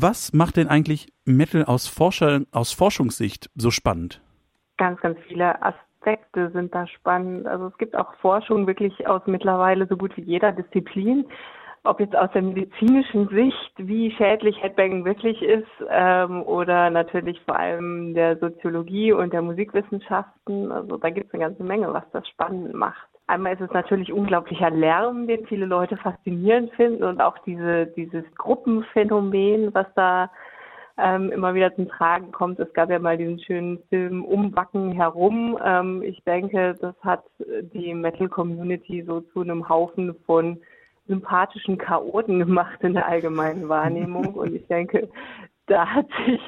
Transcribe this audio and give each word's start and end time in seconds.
Was 0.00 0.32
macht 0.32 0.56
denn 0.56 0.68
eigentlich 0.68 1.12
Metal 1.24 1.64
aus, 1.64 1.88
Forscher, 1.88 2.42
aus 2.52 2.70
Forschungssicht 2.72 3.50
so 3.56 3.72
spannend? 3.72 4.20
Ganz, 4.76 5.00
ganz 5.00 5.18
viele 5.26 5.60
Aspekte 5.60 6.50
sind 6.52 6.72
da 6.72 6.86
spannend. 6.86 7.48
Also 7.48 7.66
es 7.66 7.78
gibt 7.78 7.96
auch 7.96 8.14
Forschung 8.20 8.68
wirklich 8.68 9.08
aus 9.08 9.22
mittlerweile 9.26 9.88
so 9.88 9.96
gut 9.96 10.16
wie 10.16 10.22
jeder 10.22 10.52
Disziplin 10.52 11.24
ob 11.84 12.00
jetzt 12.00 12.16
aus 12.16 12.30
der 12.32 12.42
medizinischen 12.42 13.28
Sicht, 13.28 13.72
wie 13.76 14.10
schädlich 14.12 14.60
Headbanging 14.62 15.04
wirklich 15.04 15.40
ist, 15.42 15.66
ähm, 15.88 16.42
oder 16.42 16.90
natürlich 16.90 17.40
vor 17.42 17.58
allem 17.58 18.14
der 18.14 18.36
Soziologie 18.38 19.12
und 19.12 19.32
der 19.32 19.42
Musikwissenschaften. 19.42 20.70
Also 20.70 20.96
da 20.98 21.10
gibt 21.10 21.28
es 21.28 21.34
eine 21.34 21.44
ganze 21.44 21.64
Menge, 21.64 21.92
was 21.92 22.04
das 22.12 22.28
spannend 22.28 22.74
macht. 22.74 23.07
Einmal 23.28 23.52
ist 23.52 23.60
es 23.60 23.70
natürlich 23.72 24.12
unglaublicher 24.12 24.70
Lärm, 24.70 25.26
den 25.26 25.46
viele 25.46 25.66
Leute 25.66 25.98
faszinierend 25.98 26.72
finden 26.72 27.04
und 27.04 27.20
auch 27.20 27.36
diese, 27.44 27.86
dieses 27.88 28.24
Gruppenphänomen, 28.36 29.74
was 29.74 29.86
da 29.94 30.30
ähm, 30.96 31.30
immer 31.30 31.54
wieder 31.54 31.74
zum 31.76 31.88
Tragen 31.88 32.32
kommt. 32.32 32.58
Es 32.58 32.72
gab 32.72 32.90
ja 32.90 32.98
mal 32.98 33.18
diesen 33.18 33.38
schönen 33.38 33.82
Film 33.90 34.24
Umbacken 34.24 34.92
herum. 34.92 35.58
Ähm, 35.62 36.02
ich 36.02 36.24
denke, 36.24 36.74
das 36.80 36.94
hat 37.02 37.22
die 37.74 37.92
Metal 37.92 38.28
Community 38.28 39.04
so 39.06 39.20
zu 39.20 39.42
einem 39.42 39.68
Haufen 39.68 40.16
von 40.24 40.58
sympathischen 41.06 41.76
Chaoten 41.76 42.38
gemacht 42.38 42.78
in 42.82 42.94
der 42.94 43.06
allgemeinen 43.06 43.68
Wahrnehmung. 43.68 44.34
Und 44.34 44.54
ich 44.54 44.66
denke, 44.68 45.08
da 45.66 45.86
hat 45.86 46.06
sich 46.26 46.40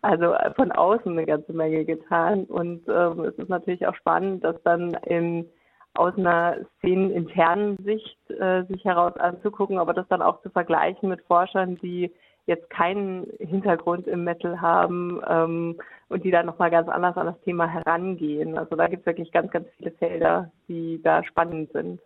also 0.00 0.34
von 0.56 0.72
außen 0.72 1.12
eine 1.12 1.26
ganze 1.26 1.52
Menge 1.52 1.84
getan. 1.84 2.44
Und 2.44 2.88
ähm, 2.88 3.20
es 3.24 3.34
ist 3.36 3.50
natürlich 3.50 3.86
auch 3.86 3.94
spannend, 3.96 4.42
dass 4.44 4.60
dann 4.62 4.94
in, 5.04 5.46
aus 5.94 6.16
einer 6.16 6.56
szeneninternen 6.78 7.76
Sicht 7.84 8.18
äh, 8.30 8.64
sich 8.64 8.84
heraus 8.84 9.16
anzugucken, 9.16 9.78
aber 9.78 9.92
das 9.92 10.08
dann 10.08 10.22
auch 10.22 10.40
zu 10.42 10.50
vergleichen 10.50 11.08
mit 11.08 11.20
Forschern, 11.22 11.76
die 11.76 12.10
jetzt 12.46 12.68
keinen 12.70 13.26
Hintergrund 13.38 14.06
im 14.06 14.24
Metal 14.24 14.60
haben 14.60 15.20
ähm, 15.28 15.78
und 16.08 16.24
die 16.24 16.30
dann 16.30 16.46
nochmal 16.46 16.70
ganz 16.70 16.88
anders 16.88 17.16
an 17.16 17.26
das 17.26 17.40
Thema 17.42 17.66
herangehen. 17.66 18.58
Also 18.58 18.74
da 18.74 18.88
gibt 18.88 19.02
es 19.02 19.06
wirklich 19.06 19.30
ganz, 19.32 19.50
ganz 19.52 19.68
viele 19.76 19.92
Felder, 19.92 20.50
die 20.68 21.00
da 21.02 21.22
spannend 21.24 21.70
sind. 21.72 22.00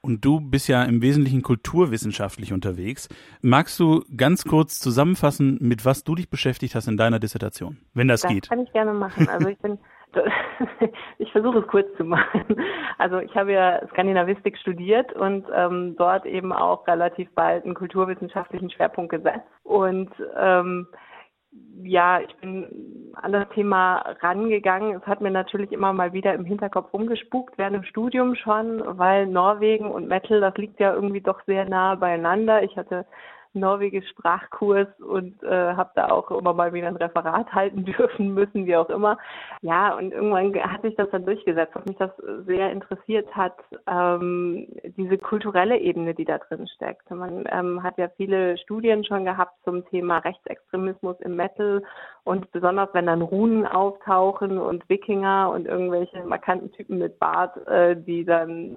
Und 0.00 0.24
du 0.24 0.40
bist 0.40 0.68
ja 0.68 0.82
im 0.82 1.00
Wesentlichen 1.00 1.42
kulturwissenschaftlich 1.42 2.52
unterwegs. 2.52 3.08
Magst 3.40 3.78
du 3.78 4.02
ganz 4.16 4.44
kurz 4.44 4.80
zusammenfassen, 4.80 5.58
mit 5.60 5.84
was 5.84 6.02
du 6.02 6.16
dich 6.16 6.28
beschäftigt 6.28 6.74
hast 6.74 6.88
in 6.88 6.96
deiner 6.96 7.20
Dissertation, 7.20 7.78
wenn 7.94 8.08
das, 8.08 8.22
das 8.22 8.32
geht? 8.32 8.44
Das 8.44 8.50
kann 8.50 8.60
ich 8.60 8.72
gerne 8.72 8.92
machen. 8.94 9.28
Also 9.28 9.48
ich 9.48 9.58
bin, 9.58 9.78
ich 11.18 11.30
versuche 11.32 11.60
es 11.60 11.66
kurz 11.66 11.86
zu 11.96 12.04
machen. 12.04 12.44
Also 12.98 13.18
ich 13.18 13.34
habe 13.34 13.52
ja 13.52 13.86
Skandinavistik 13.88 14.56
studiert 14.58 15.12
und 15.12 15.46
ähm, 15.54 15.96
dort 15.96 16.26
eben 16.26 16.52
auch 16.52 16.86
relativ 16.86 17.30
bald 17.34 17.64
einen 17.64 17.74
kulturwissenschaftlichen 17.74 18.70
Schwerpunkt 18.70 19.10
gesetzt. 19.10 19.48
Und 19.64 20.10
ähm, 20.36 20.86
ja, 21.82 22.20
ich 22.20 22.34
bin 22.36 23.12
an 23.14 23.32
das 23.32 23.48
Thema 23.50 23.96
rangegangen. 24.20 24.94
Es 24.96 25.06
hat 25.06 25.20
mir 25.20 25.30
natürlich 25.30 25.72
immer 25.72 25.92
mal 25.92 26.12
wieder 26.12 26.34
im 26.34 26.44
Hinterkopf 26.44 26.92
rumgespukt, 26.92 27.58
während 27.58 27.76
dem 27.76 27.84
Studium 27.84 28.34
schon, 28.34 28.82
weil 28.98 29.26
Norwegen 29.26 29.90
und 29.90 30.08
Metal, 30.08 30.40
das 30.40 30.56
liegt 30.56 30.80
ja 30.80 30.94
irgendwie 30.94 31.20
doch 31.20 31.40
sehr 31.46 31.68
nah 31.68 31.94
beieinander. 31.94 32.62
Ich 32.62 32.76
hatte 32.76 33.04
Norwegisch 33.54 34.08
Sprachkurs 34.08 34.88
und 35.00 35.42
äh, 35.42 35.74
habe 35.74 35.90
da 35.94 36.08
auch 36.08 36.30
immer 36.30 36.54
mal 36.54 36.72
wieder 36.72 36.88
ein 36.88 36.96
Referat 36.96 37.52
halten 37.52 37.84
dürfen 37.84 38.34
müssen, 38.34 38.66
wie 38.66 38.76
auch 38.76 38.88
immer. 38.88 39.18
Ja, 39.60 39.94
und 39.96 40.12
irgendwann 40.12 40.54
hat 40.70 40.82
sich 40.82 40.94
das 40.96 41.10
dann 41.10 41.26
durchgesetzt, 41.26 41.74
was 41.74 41.84
mich 41.84 41.96
das 41.98 42.10
sehr 42.46 42.70
interessiert 42.70 43.34
hat, 43.34 43.56
ähm, 43.86 44.66
diese 44.96 45.18
kulturelle 45.18 45.78
Ebene, 45.78 46.14
die 46.14 46.24
da 46.24 46.38
drin 46.38 46.66
steckt. 46.68 47.10
Man 47.10 47.44
ähm, 47.50 47.82
hat 47.82 47.98
ja 47.98 48.08
viele 48.16 48.56
Studien 48.58 49.04
schon 49.04 49.24
gehabt 49.24 49.54
zum 49.64 49.86
Thema 49.88 50.18
Rechtsextremismus 50.18 51.20
im 51.20 51.36
Metal 51.36 51.82
und 52.24 52.50
besonders 52.52 52.88
wenn 52.92 53.06
dann 53.06 53.22
Runen 53.22 53.66
auftauchen 53.66 54.58
und 54.58 54.88
Wikinger 54.88 55.50
und 55.52 55.66
irgendwelche 55.66 56.24
markanten 56.24 56.72
Typen 56.72 56.98
mit 56.98 57.18
Bart, 57.18 57.56
äh, 57.66 57.96
die 57.96 58.24
dann 58.24 58.76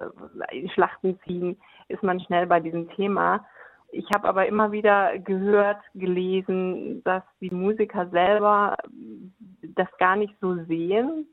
äh, 0.50 0.68
Schlachten 0.68 1.18
ziehen, 1.24 1.56
ist 1.88 2.02
man 2.02 2.20
schnell 2.20 2.46
bei 2.46 2.60
diesem 2.60 2.88
Thema. 2.90 3.44
Ich 3.96 4.06
habe 4.14 4.28
aber 4.28 4.46
immer 4.46 4.72
wieder 4.72 5.18
gehört, 5.18 5.78
gelesen, 5.94 7.02
dass 7.04 7.22
die 7.40 7.50
Musiker 7.50 8.08
selber 8.10 8.76
das 9.62 9.88
gar 9.98 10.16
nicht 10.16 10.34
so 10.40 10.54
sehen, 10.64 11.26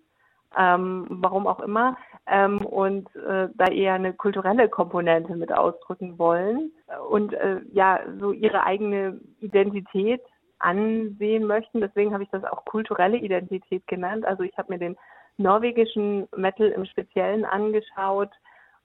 ähm, 0.57 1.05
warum 1.09 1.45
auch 1.45 1.59
immer, 1.59 1.97
ähm, 2.25 2.65
und 2.65 3.13
äh, 3.15 3.49
da 3.55 3.65
eher 3.65 3.95
eine 3.95 4.13
kulturelle 4.13 4.69
Komponente 4.69 5.35
mit 5.35 5.51
ausdrücken 5.51 6.17
wollen 6.17 6.71
und 7.09 7.33
äh, 7.33 7.59
ja, 7.73 7.99
so 8.19 8.31
ihre 8.31 8.63
eigene 8.63 9.19
Identität 9.41 10.21
ansehen 10.59 11.45
möchten. 11.45 11.81
Deswegen 11.81 12.13
habe 12.13 12.23
ich 12.23 12.29
das 12.29 12.45
auch 12.45 12.63
kulturelle 12.63 13.17
Identität 13.17 13.85
genannt. 13.87 14.25
Also 14.25 14.43
ich 14.43 14.57
habe 14.57 14.71
mir 14.71 14.79
den 14.79 14.95
norwegischen 15.37 16.27
Metal 16.35 16.69
im 16.69 16.85
Speziellen 16.85 17.43
angeschaut 17.43 18.31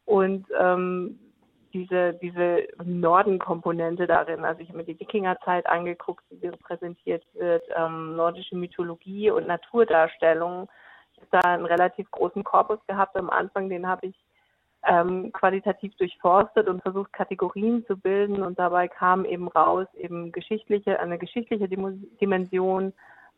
und 0.04 0.46
ähm, 0.58 1.20
diese, 1.78 2.14
diese 2.14 2.66
Norden-Komponente 2.84 4.06
darin. 4.06 4.44
Also 4.44 4.60
ich 4.60 4.68
habe 4.68 4.78
mir 4.78 4.84
die 4.84 4.98
Wikingerzeit 4.98 5.66
angeguckt, 5.66 6.24
wie 6.30 6.50
präsentiert 6.50 7.24
wird, 7.34 7.62
ähm, 7.76 8.16
nordische 8.16 8.56
Mythologie 8.56 9.30
und 9.30 9.46
Naturdarstellung. 9.46 10.68
Ich 11.12 11.20
habe 11.20 11.28
da 11.30 11.40
einen 11.54 11.66
relativ 11.66 12.10
großen 12.10 12.42
Korpus 12.42 12.78
gehabt 12.86 13.16
am 13.16 13.30
Anfang, 13.30 13.68
den 13.68 13.86
habe 13.86 14.08
ich 14.08 14.16
ähm, 14.86 15.32
qualitativ 15.32 15.94
durchforstet 15.96 16.68
und 16.68 16.82
versucht, 16.82 17.12
Kategorien 17.12 17.84
zu 17.86 17.96
bilden 17.96 18.42
und 18.42 18.58
dabei 18.58 18.88
kam 18.88 19.24
eben 19.24 19.48
raus, 19.48 19.86
eben 19.94 20.32
geschichtliche, 20.32 20.98
eine 21.00 21.18
geschichtliche 21.18 21.68
Dimension, 21.68 22.92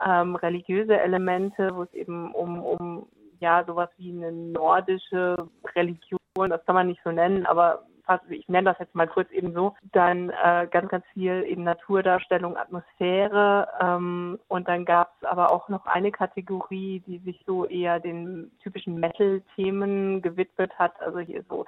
ähm, 0.06 0.36
religiöse 0.36 0.98
Elemente, 0.98 1.70
wo 1.74 1.82
es 1.82 1.92
eben 1.92 2.32
um, 2.32 2.62
um 2.62 3.06
ja 3.40 3.64
sowas 3.66 3.88
wie 3.96 4.10
eine 4.10 4.32
nordische 4.32 5.36
Religion, 5.74 6.18
das 6.36 6.64
kann 6.64 6.74
man 6.74 6.86
nicht 6.86 7.00
so 7.04 7.10
nennen, 7.10 7.46
aber 7.46 7.84
fast, 8.10 8.28
ich 8.28 8.48
nenne 8.48 8.70
das 8.70 8.78
jetzt 8.80 8.94
mal 8.94 9.06
kurz 9.06 9.30
eben 9.30 9.52
so, 9.52 9.76
dann 9.92 10.30
äh, 10.30 10.66
ganz, 10.68 10.88
ganz 10.88 11.04
viel 11.12 11.44
eben 11.46 11.62
Naturdarstellung, 11.62 12.56
Atmosphäre 12.56 13.68
ähm, 13.80 14.38
und 14.48 14.66
dann 14.66 14.84
gab 14.84 15.14
es 15.20 15.28
aber 15.28 15.52
auch 15.52 15.68
noch 15.68 15.86
eine 15.86 16.10
Kategorie, 16.10 17.04
die 17.06 17.18
sich 17.18 17.40
so 17.46 17.66
eher 17.66 18.00
den 18.00 18.50
typischen 18.62 18.98
Metal-Themen 18.98 20.22
gewidmet 20.22 20.76
hat, 20.76 21.00
also 21.00 21.20
hier 21.20 21.44
so 21.48 21.64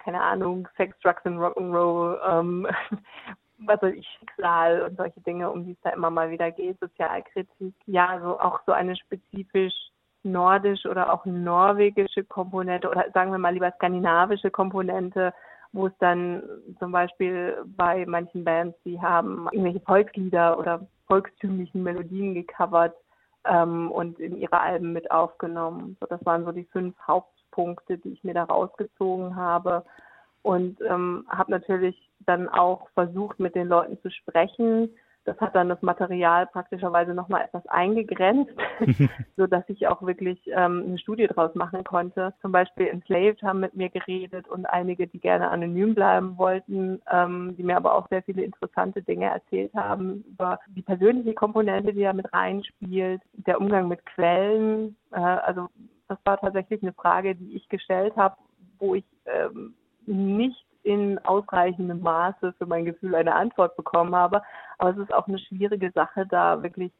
keine 0.00 0.20
Ahnung, 0.20 0.68
Sex, 0.76 0.98
Drugs 1.00 1.24
and 1.24 1.38
Rock'n'Roll, 1.38 2.18
ähm, 2.28 2.66
was 3.58 3.80
weiß 3.80 3.94
ich, 3.94 4.06
Schicksal 4.18 4.82
und 4.82 4.96
solche 4.96 5.20
Dinge, 5.20 5.50
um 5.50 5.64
die 5.64 5.72
es 5.72 5.80
da 5.82 5.90
immer 5.90 6.10
mal 6.10 6.30
wieder 6.30 6.50
geht, 6.50 6.78
Sozialkritik. 6.80 7.74
Ja, 7.86 8.08
also 8.08 8.38
auch 8.38 8.60
so 8.66 8.72
eine 8.72 8.96
spezifisch 8.96 9.72
nordisch 10.24 10.84
oder 10.86 11.12
auch 11.12 11.24
norwegische 11.24 12.24
Komponente 12.24 12.90
oder 12.90 13.06
sagen 13.14 13.30
wir 13.30 13.38
mal 13.38 13.54
lieber 13.54 13.72
skandinavische 13.72 14.50
Komponente 14.50 15.32
wo 15.74 15.88
es 15.88 15.92
dann 15.98 16.42
zum 16.78 16.92
Beispiel 16.92 17.56
bei 17.76 18.06
manchen 18.06 18.44
Bands, 18.44 18.78
die 18.84 19.00
haben 19.00 19.48
irgendwelche 19.50 19.80
Volkslieder 19.80 20.56
oder 20.56 20.86
volkstümlichen 21.08 21.82
Melodien 21.82 22.32
gecovert 22.32 22.94
ähm, 23.44 23.90
und 23.90 24.20
in 24.20 24.36
ihre 24.36 24.60
Alben 24.60 24.92
mit 24.92 25.10
aufgenommen. 25.10 25.96
So, 26.00 26.06
das 26.06 26.24
waren 26.24 26.44
so 26.44 26.52
die 26.52 26.64
fünf 26.66 26.96
Hauptpunkte, 27.04 27.98
die 27.98 28.10
ich 28.10 28.22
mir 28.22 28.34
da 28.34 28.44
rausgezogen 28.44 29.34
habe. 29.34 29.84
Und 30.42 30.80
ähm, 30.82 31.26
habe 31.28 31.50
natürlich 31.50 32.10
dann 32.20 32.48
auch 32.48 32.88
versucht, 32.90 33.40
mit 33.40 33.56
den 33.56 33.66
Leuten 33.66 34.00
zu 34.00 34.10
sprechen, 34.10 34.90
das 35.24 35.38
hat 35.40 35.54
dann 35.54 35.68
das 35.68 35.80
Material 35.82 36.46
praktischerweise 36.46 37.14
nochmal 37.14 37.42
etwas 37.42 37.66
eingegrenzt, 37.66 38.52
so 39.36 39.46
dass 39.46 39.64
ich 39.68 39.86
auch 39.88 40.02
wirklich 40.02 40.40
ähm, 40.46 40.84
eine 40.86 40.98
Studie 40.98 41.26
draus 41.26 41.54
machen 41.54 41.84
konnte. 41.84 42.34
Zum 42.40 42.52
Beispiel 42.52 42.88
Enslaved 42.88 43.42
haben 43.42 43.60
mit 43.60 43.74
mir 43.74 43.88
geredet 43.88 44.48
und 44.48 44.66
einige, 44.66 45.06
die 45.06 45.18
gerne 45.18 45.50
anonym 45.50 45.94
bleiben 45.94 46.36
wollten, 46.38 47.00
ähm, 47.10 47.54
die 47.56 47.62
mir 47.62 47.76
aber 47.76 47.94
auch 47.94 48.08
sehr 48.08 48.22
viele 48.22 48.42
interessante 48.42 49.02
Dinge 49.02 49.26
erzählt 49.26 49.72
haben 49.74 50.24
über 50.28 50.58
die 50.68 50.82
persönliche 50.82 51.34
Komponente, 51.34 51.92
die 51.92 52.02
da 52.02 52.12
mit 52.12 52.32
reinspielt, 52.32 53.22
der 53.32 53.60
Umgang 53.60 53.88
mit 53.88 54.04
Quellen. 54.06 54.96
Äh, 55.12 55.20
also 55.20 55.68
das 56.08 56.18
war 56.24 56.38
tatsächlich 56.38 56.82
eine 56.82 56.92
Frage, 56.92 57.34
die 57.34 57.56
ich 57.56 57.68
gestellt 57.68 58.14
habe, 58.16 58.36
wo 58.78 58.94
ich 58.94 59.04
ähm, 59.26 59.74
nicht 60.06 60.64
in 60.84 61.18
ausreichendem 61.24 62.00
Maße 62.00 62.52
für 62.58 62.66
mein 62.66 62.84
Gefühl 62.84 63.14
eine 63.14 63.34
Antwort 63.34 63.76
bekommen 63.76 64.14
habe. 64.14 64.42
Aber 64.78 64.90
es 64.90 64.98
ist 64.98 65.12
auch 65.12 65.26
eine 65.26 65.38
schwierige 65.38 65.90
Sache, 65.92 66.26
da 66.26 66.62
wirklich 66.62 66.92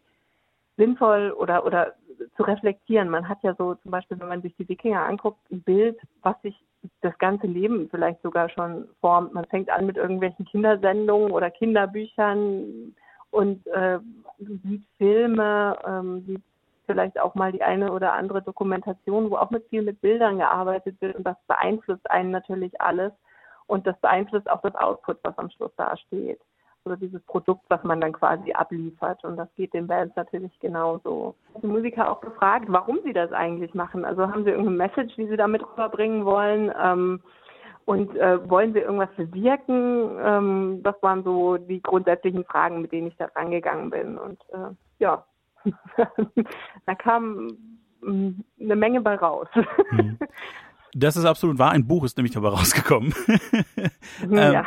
sinnvoll 0.76 1.30
oder, 1.32 1.64
oder 1.64 1.94
zu 2.36 2.42
reflektieren. 2.42 3.08
Man 3.08 3.28
hat 3.28 3.42
ja 3.42 3.54
so 3.56 3.74
zum 3.76 3.90
Beispiel, 3.90 4.18
wenn 4.18 4.28
man 4.28 4.42
sich 4.42 4.54
die 4.56 4.68
Wikinger 4.68 5.04
anguckt, 5.04 5.38
ein 5.50 5.62
Bild, 5.62 5.98
was 6.22 6.40
sich 6.42 6.56
das 7.00 7.16
ganze 7.18 7.46
Leben 7.46 7.88
vielleicht 7.90 8.20
sogar 8.22 8.48
schon 8.48 8.88
formt. 9.00 9.32
Man 9.32 9.44
fängt 9.46 9.70
an 9.70 9.86
mit 9.86 9.96
irgendwelchen 9.96 10.44
Kindersendungen 10.44 11.30
oder 11.30 11.50
Kinderbüchern 11.50 12.94
und 13.30 13.66
äh, 13.68 13.98
sieht 14.38 14.82
Filme, 14.98 15.78
ähm, 15.86 16.24
sieht 16.26 16.42
vielleicht 16.86 17.18
auch 17.18 17.34
mal 17.34 17.52
die 17.52 17.62
eine 17.62 17.92
oder 17.92 18.12
andere 18.12 18.42
Dokumentation, 18.42 19.30
wo 19.30 19.36
auch 19.36 19.50
mit 19.50 19.66
viel 19.68 19.82
mit 19.82 20.00
Bildern 20.00 20.38
gearbeitet 20.38 21.00
wird 21.00 21.16
und 21.16 21.24
das 21.24 21.36
beeinflusst 21.46 22.10
einen 22.10 22.30
natürlich 22.30 22.80
alles 22.80 23.12
und 23.66 23.86
das 23.86 23.98
beeinflusst 24.00 24.50
auch 24.50 24.60
das 24.62 24.74
Output, 24.74 25.18
was 25.22 25.36
am 25.38 25.50
Schluss 25.50 25.72
da 25.76 25.96
steht. 25.96 26.40
oder 26.86 26.96
dieses 26.98 27.22
Produkt, 27.22 27.64
was 27.68 27.82
man 27.82 27.98
dann 27.98 28.12
quasi 28.12 28.52
abliefert. 28.52 29.24
Und 29.24 29.38
das 29.38 29.48
geht 29.54 29.72
den 29.72 29.86
Bands 29.86 30.14
natürlich 30.16 30.52
genauso. 30.60 31.34
Die 31.62 31.66
Musiker 31.66 32.10
auch 32.10 32.20
gefragt, 32.20 32.66
warum 32.68 33.00
sie 33.04 33.14
das 33.14 33.32
eigentlich 33.32 33.72
machen. 33.72 34.04
Also 34.04 34.28
haben 34.28 34.44
sie 34.44 34.50
irgendeine 34.50 34.76
Message, 34.76 35.16
die 35.16 35.26
sie 35.26 35.38
damit 35.38 35.62
rüberbringen 35.62 36.26
wollen? 36.26 36.70
Ähm, 36.78 37.20
und 37.86 38.16
äh, 38.16 38.48
wollen 38.48 38.72
sie 38.72 38.80
irgendwas 38.80 39.14
bewirken? 39.16 40.10
Ähm, 40.22 40.80
das 40.82 40.94
waren 41.02 41.22
so 41.22 41.56
die 41.56 41.82
grundsätzlichen 41.82 42.44
Fragen, 42.44 42.82
mit 42.82 42.92
denen 42.92 43.08
ich 43.08 43.16
da 43.16 43.26
rangegangen 43.34 43.90
bin. 43.90 44.18
Und 44.18 44.40
äh, 44.52 44.74
ja, 44.98 45.24
da 46.86 46.94
kam 46.94 47.56
mm, 48.00 48.30
eine 48.60 48.76
Menge 48.76 49.00
bei 49.00 49.16
raus. 49.16 49.48
Mhm. 49.90 50.18
Das 50.94 51.16
ist 51.16 51.24
absolut 51.24 51.58
wahr. 51.58 51.72
Ein 51.72 51.86
Buch 51.86 52.04
ist 52.04 52.16
nämlich 52.16 52.34
dabei 52.34 52.48
rausgekommen. 52.50 53.14
ja. 54.30 54.52
ähm, 54.52 54.64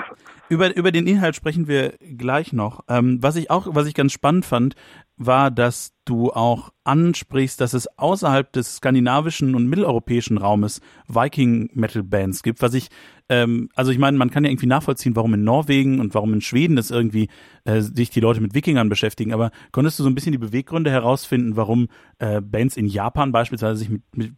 über, 0.50 0.76
über 0.76 0.92
den 0.92 1.08
Inhalt 1.08 1.36
sprechen 1.36 1.68
wir 1.68 1.94
gleich 2.00 2.54
noch. 2.54 2.86
Ähm, 2.88 3.22
was 3.22 3.36
ich 3.36 3.50
auch, 3.52 3.68
was 3.70 3.88
ich 3.88 3.94
ganz 3.94 4.14
spannend 4.14 4.46
fand, 4.46 4.76
war, 5.18 5.52
dass 5.52 5.94
du 6.06 6.32
auch 6.32 6.72
ansprichst, 6.84 7.60
dass 7.60 7.74
es 7.74 7.88
außerhalb 7.98 8.54
des 8.54 8.78
skandinavischen 8.78 9.56
und 9.56 9.68
mitteleuropäischen 9.68 10.38
Raumes 10.38 10.80
Viking-Metal-Bands 11.08 12.44
gibt, 12.44 12.62
was 12.62 12.76
ich, 12.76 12.90
ähm, 13.28 13.70
also 13.76 13.92
ich 13.92 13.98
meine, 13.98 14.18
man 14.18 14.30
kann 14.30 14.46
ja 14.46 14.52
irgendwie 14.52 14.68
nachvollziehen, 14.68 15.16
warum 15.16 15.34
in 15.34 15.44
Norwegen 15.44 16.00
und 16.00 16.14
warum 16.14 16.34
in 16.34 16.42
Schweden 16.42 16.76
das 16.76 16.92
irgendwie 16.92 17.30
äh, 17.66 17.82
sich 17.82 18.10
die 18.12 18.20
Leute 18.20 18.42
mit 18.42 18.54
Wikingern 18.54 18.90
beschäftigen, 18.90 19.34
aber 19.34 19.52
konntest 19.72 19.98
du 20.00 20.04
so 20.04 20.10
ein 20.10 20.16
bisschen 20.16 20.34
die 20.34 20.38
Beweggründe 20.38 20.92
herausfinden, 20.92 21.58
warum 21.58 21.88
äh, 22.20 22.40
Bands 22.40 22.78
in 22.78 22.86
Japan 22.86 23.32
beispielsweise 23.32 23.80
sich 23.80 23.90
mit, 23.90 24.04
mit 24.16 24.34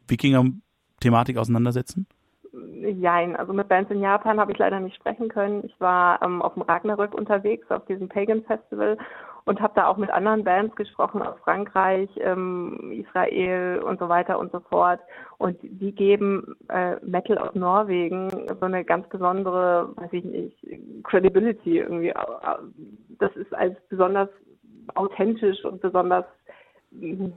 Wikinger-Thematik 1.00 1.38
auseinandersetzen? 1.38 2.08
Jein, 2.82 3.36
also 3.36 3.54
mit 3.54 3.68
Bands 3.68 3.92
in 3.92 4.02
Japan 4.02 4.40
habe 4.40 4.52
ich 4.52 4.58
leider 4.58 4.80
nicht 4.80 4.96
sprechen 4.96 5.30
können. 5.30 5.64
Ich 5.64 5.80
war 5.80 6.22
ähm, 6.24 6.42
auf 6.42 6.56
dem 6.56 6.64
Ragnarök 6.64 7.14
unterwegs, 7.14 7.70
auf 7.70 7.86
diesem 7.86 8.10
Pagan 8.10 8.44
Festival 8.44 8.98
und 9.46 9.62
habe 9.62 9.74
da 9.76 9.88
auch 9.88 9.98
mit 9.98 10.10
anderen 10.10 10.44
Bands 10.44 10.76
gesprochen 10.76 11.22
aus 11.22 11.36
Frankreich, 11.44 12.10
ähm, 12.18 12.92
Israel 12.92 13.82
und 13.84 14.00
so 14.00 14.10
weiter 14.10 14.40
und 14.40 14.52
so 14.52 14.60
fort. 14.62 15.00
Und 15.38 15.58
die 15.62 15.92
geben 15.92 16.56
äh, 16.70 16.96
Metal 17.06 17.38
aus 17.38 17.54
Norwegen 17.54 18.30
so 18.60 18.66
eine 18.66 18.84
ganz 18.84 19.08
besondere, 19.10 19.90
weiß 19.96 20.14
ich 20.14 20.24
nicht, 20.24 20.58
Credibility 21.04 21.78
irgendwie. 21.80 22.14
Das 23.20 23.36
ist 23.36 23.54
als 23.54 23.76
besonders 23.90 24.30
authentisch 24.96 25.64
und 25.66 25.82
besonders 25.82 26.26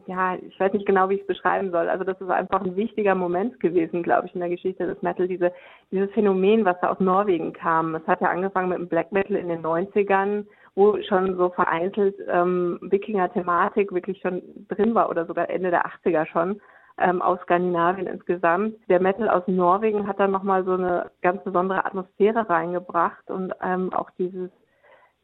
ja, 0.06 0.36
ich 0.36 0.58
weiß 0.58 0.72
nicht 0.72 0.86
genau, 0.86 1.08
wie 1.08 1.14
ich 1.14 1.20
es 1.22 1.26
beschreiben 1.26 1.70
soll. 1.70 1.88
Also 1.88 2.04
das 2.04 2.20
ist 2.20 2.30
einfach 2.30 2.62
ein 2.62 2.76
wichtiger 2.76 3.14
Moment 3.14 3.60
gewesen, 3.60 4.02
glaube 4.02 4.26
ich, 4.26 4.34
in 4.34 4.40
der 4.40 4.48
Geschichte 4.48 4.86
des 4.86 5.00
Metal, 5.02 5.28
diese, 5.28 5.52
dieses 5.90 6.10
Phänomen, 6.12 6.64
was 6.64 6.80
da 6.80 6.90
aus 6.90 7.00
Norwegen 7.00 7.52
kam. 7.52 7.94
Es 7.94 8.06
hat 8.06 8.22
ja 8.22 8.30
angefangen 8.30 8.70
mit 8.70 8.78
dem 8.78 8.88
Black 8.88 9.12
Metal 9.12 9.36
in 9.36 9.48
den 9.48 9.62
90ern, 9.62 10.46
wo 10.74 10.96
schon 11.02 11.36
so 11.36 11.50
vereinzelt 11.50 12.16
ähm, 12.28 12.78
Wikinger-Thematik 12.80 13.92
wirklich 13.92 14.20
schon 14.22 14.42
drin 14.68 14.94
war 14.94 15.10
oder 15.10 15.26
sogar 15.26 15.50
Ende 15.50 15.70
der 15.70 15.84
80er 15.86 16.24
schon 16.26 16.60
ähm, 16.98 17.20
aus 17.20 17.38
Skandinavien 17.42 18.06
insgesamt. 18.06 18.76
Der 18.88 19.02
Metal 19.02 19.28
aus 19.28 19.42
Norwegen 19.46 20.06
hat 20.06 20.18
dann 20.18 20.30
nochmal 20.30 20.64
so 20.64 20.72
eine 20.72 21.10
ganz 21.20 21.44
besondere 21.44 21.84
Atmosphäre 21.84 22.48
reingebracht 22.48 23.30
und 23.30 23.52
ähm, 23.62 23.92
auch 23.92 24.08
dieses 24.18 24.50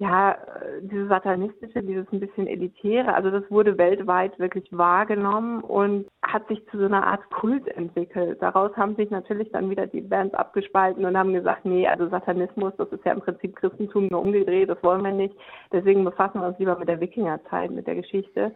ja, 0.01 0.39
dieses 0.81 1.09
satanistische, 1.09 1.83
dieses 1.83 2.07
ein 2.13 2.21
bisschen 2.21 2.47
elitäre, 2.47 3.15
also 3.15 3.31
das 3.33 3.51
wurde 3.51 3.77
weltweit 3.79 4.39
wirklich 4.39 4.69
wahrgenommen 4.71 5.61
und 5.61 6.07
hat 6.23 6.47
sich 6.47 6.65
zu 6.71 6.79
so 6.79 6.85
einer 6.85 7.05
Art 7.05 7.29
Kult 7.31 7.67
entwickelt. 7.67 8.41
Daraus 8.41 8.77
haben 8.77 8.95
sich 8.95 9.11
natürlich 9.11 9.51
dann 9.51 9.71
wieder 9.71 9.89
die 9.89 10.03
Bands 10.03 10.35
abgespalten 10.35 11.05
und 11.05 11.19
haben 11.19 11.33
gesagt, 11.33 11.65
nee, 11.65 11.89
also 11.89 12.09
Satanismus, 12.09 12.73
das 12.79 12.93
ist 12.93 13.05
ja 13.05 13.13
im 13.13 13.21
Prinzip 13.21 13.57
Christentum 13.57 14.07
nur 14.07 14.23
umgedreht, 14.23 14.69
das 14.69 14.83
wollen 14.85 15.03
wir 15.03 15.11
nicht. 15.11 15.35
Deswegen 15.73 16.05
befassen 16.05 16.41
wir 16.41 16.47
uns 16.47 16.59
lieber 16.61 16.79
mit 16.79 16.89
der 16.89 17.01
Wikingerzeit, 17.01 17.73
mit 17.73 17.89
der 17.89 17.97
Geschichte. 17.97 18.55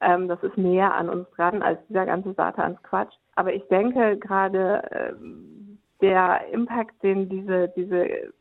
Ähm, 0.00 0.28
das 0.28 0.40
ist 0.44 0.56
näher 0.56 0.94
an 0.94 1.08
uns 1.08 1.28
dran 1.30 1.60
als 1.62 1.80
dieser 1.88 2.06
ganze 2.06 2.34
Satansquatsch. 2.34 3.14
Aber 3.34 3.52
ich 3.52 3.66
denke 3.66 4.16
gerade, 4.18 4.82
ähm, 4.92 5.63
der 6.00 6.48
Impact, 6.52 7.02
den 7.02 7.28
diese, 7.28 7.68
diese 7.76 8.32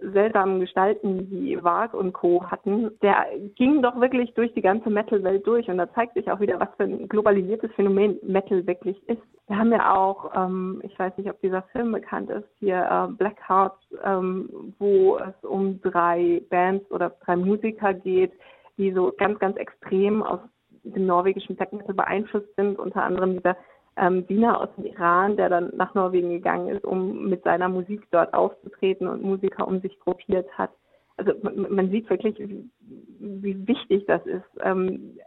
seltsamen 0.00 0.60
Gestalten 0.60 1.30
wie 1.30 1.62
Varg 1.62 1.94
und 1.94 2.12
Co. 2.12 2.44
hatten, 2.50 2.90
der 3.02 3.26
ging 3.54 3.82
doch 3.82 4.00
wirklich 4.00 4.32
durch 4.34 4.52
die 4.54 4.62
ganze 4.62 4.90
Metal-Welt 4.90 5.46
durch 5.46 5.68
und 5.68 5.78
da 5.78 5.92
zeigt 5.92 6.14
sich 6.14 6.30
auch 6.30 6.40
wieder, 6.40 6.58
was 6.58 6.68
für 6.76 6.84
ein 6.84 7.08
globalisiertes 7.08 7.70
Phänomen 7.74 8.18
Metal 8.22 8.66
wirklich 8.66 8.96
ist. 9.08 9.22
Wir 9.46 9.58
haben 9.58 9.70
ja 9.70 9.94
auch, 9.94 10.32
ähm, 10.34 10.80
ich 10.84 10.98
weiß 10.98 11.16
nicht, 11.16 11.28
ob 11.28 11.40
dieser 11.40 11.62
Film 11.72 11.92
bekannt 11.92 12.30
ist, 12.30 12.48
hier 12.58 12.82
äh, 12.82 13.12
Black 13.12 13.36
Heart, 13.48 13.76
ähm, 14.04 14.74
wo 14.78 15.18
es 15.18 15.44
um 15.44 15.80
drei 15.82 16.42
Bands 16.50 16.90
oder 16.90 17.10
drei 17.24 17.36
Musiker 17.36 17.94
geht, 17.94 18.32
die 18.78 18.92
so 18.92 19.12
ganz, 19.16 19.38
ganz 19.38 19.56
extrem 19.56 20.22
aus 20.22 20.40
dem 20.84 21.06
norwegischen 21.06 21.56
Black 21.56 21.72
Metal 21.72 21.94
beeinflusst 21.94 22.54
sind, 22.56 22.78
unter 22.78 23.04
anderem 23.04 23.36
dieser 23.36 23.56
ähm, 23.96 24.26
Diener 24.26 24.60
aus 24.60 24.68
dem 24.76 24.86
Iran, 24.86 25.36
der 25.36 25.48
dann 25.48 25.70
nach 25.76 25.94
Norwegen 25.94 26.30
gegangen 26.30 26.68
ist, 26.68 26.84
um 26.84 27.28
mit 27.28 27.42
seiner 27.44 27.68
Musik 27.68 28.06
dort 28.10 28.32
aufzutreten 28.32 29.06
und 29.06 29.22
Musiker 29.22 29.66
um 29.66 29.80
sich 29.80 29.98
gruppiert 30.00 30.46
hat. 30.56 30.70
Also 31.16 31.32
man, 31.42 31.74
man 31.74 31.90
sieht 31.90 32.08
wirklich, 32.08 32.38
wie, 32.38 32.70
wie, 33.18 33.66
wichtig 33.66 34.06
das 34.06 34.24
ist. 34.26 34.44
Ähm, 34.62 35.18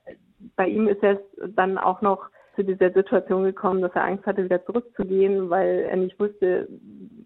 bei 0.55 0.67
ihm 0.67 0.87
ist 0.87 1.03
es 1.03 1.17
dann 1.55 1.77
auch 1.77 2.01
noch 2.01 2.29
zu 2.55 2.63
dieser 2.63 2.91
Situation 2.91 3.43
gekommen, 3.43 3.81
dass 3.81 3.93
er 3.93 4.05
Angst 4.05 4.25
hatte, 4.25 4.43
wieder 4.43 4.65
zurückzugehen, 4.65 5.49
weil 5.49 5.87
er 5.89 5.97
nicht 5.97 6.19
wusste, 6.19 6.67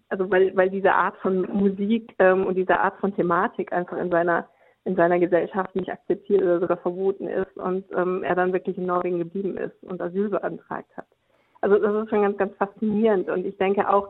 also 0.08 0.30
weil, 0.30 0.54
weil 0.56 0.70
diese 0.70 0.92
Art 0.92 1.16
von 1.18 1.42
Musik 1.52 2.14
ähm, 2.18 2.46
und 2.46 2.56
diese 2.56 2.78
Art 2.78 2.98
von 2.98 3.14
Thematik 3.14 3.72
einfach 3.72 3.96
in 3.96 4.10
seiner 4.10 4.48
in 4.84 4.96
seiner 4.96 5.18
Gesellschaft 5.18 5.76
nicht 5.76 5.90
akzeptiert 5.90 6.42
oder 6.42 6.58
sogar 6.60 6.78
verboten 6.78 7.28
ist 7.28 7.54
und 7.56 7.84
ähm, 7.94 8.22
er 8.22 8.34
dann 8.34 8.52
wirklich 8.52 8.78
in 8.78 8.86
Norwegen 8.86 9.18
geblieben 9.18 9.56
ist 9.58 9.82
und 9.82 10.00
Asyl 10.00 10.30
beantragt 10.30 10.90
hat. 10.96 11.06
Also 11.60 11.78
das 11.78 12.04
ist 12.04 12.10
schon 12.10 12.22
ganz, 12.22 12.36
ganz 12.38 12.54
faszinierend. 12.56 13.28
Und 13.28 13.46
ich 13.46 13.56
denke 13.58 13.88
auch, 13.88 14.08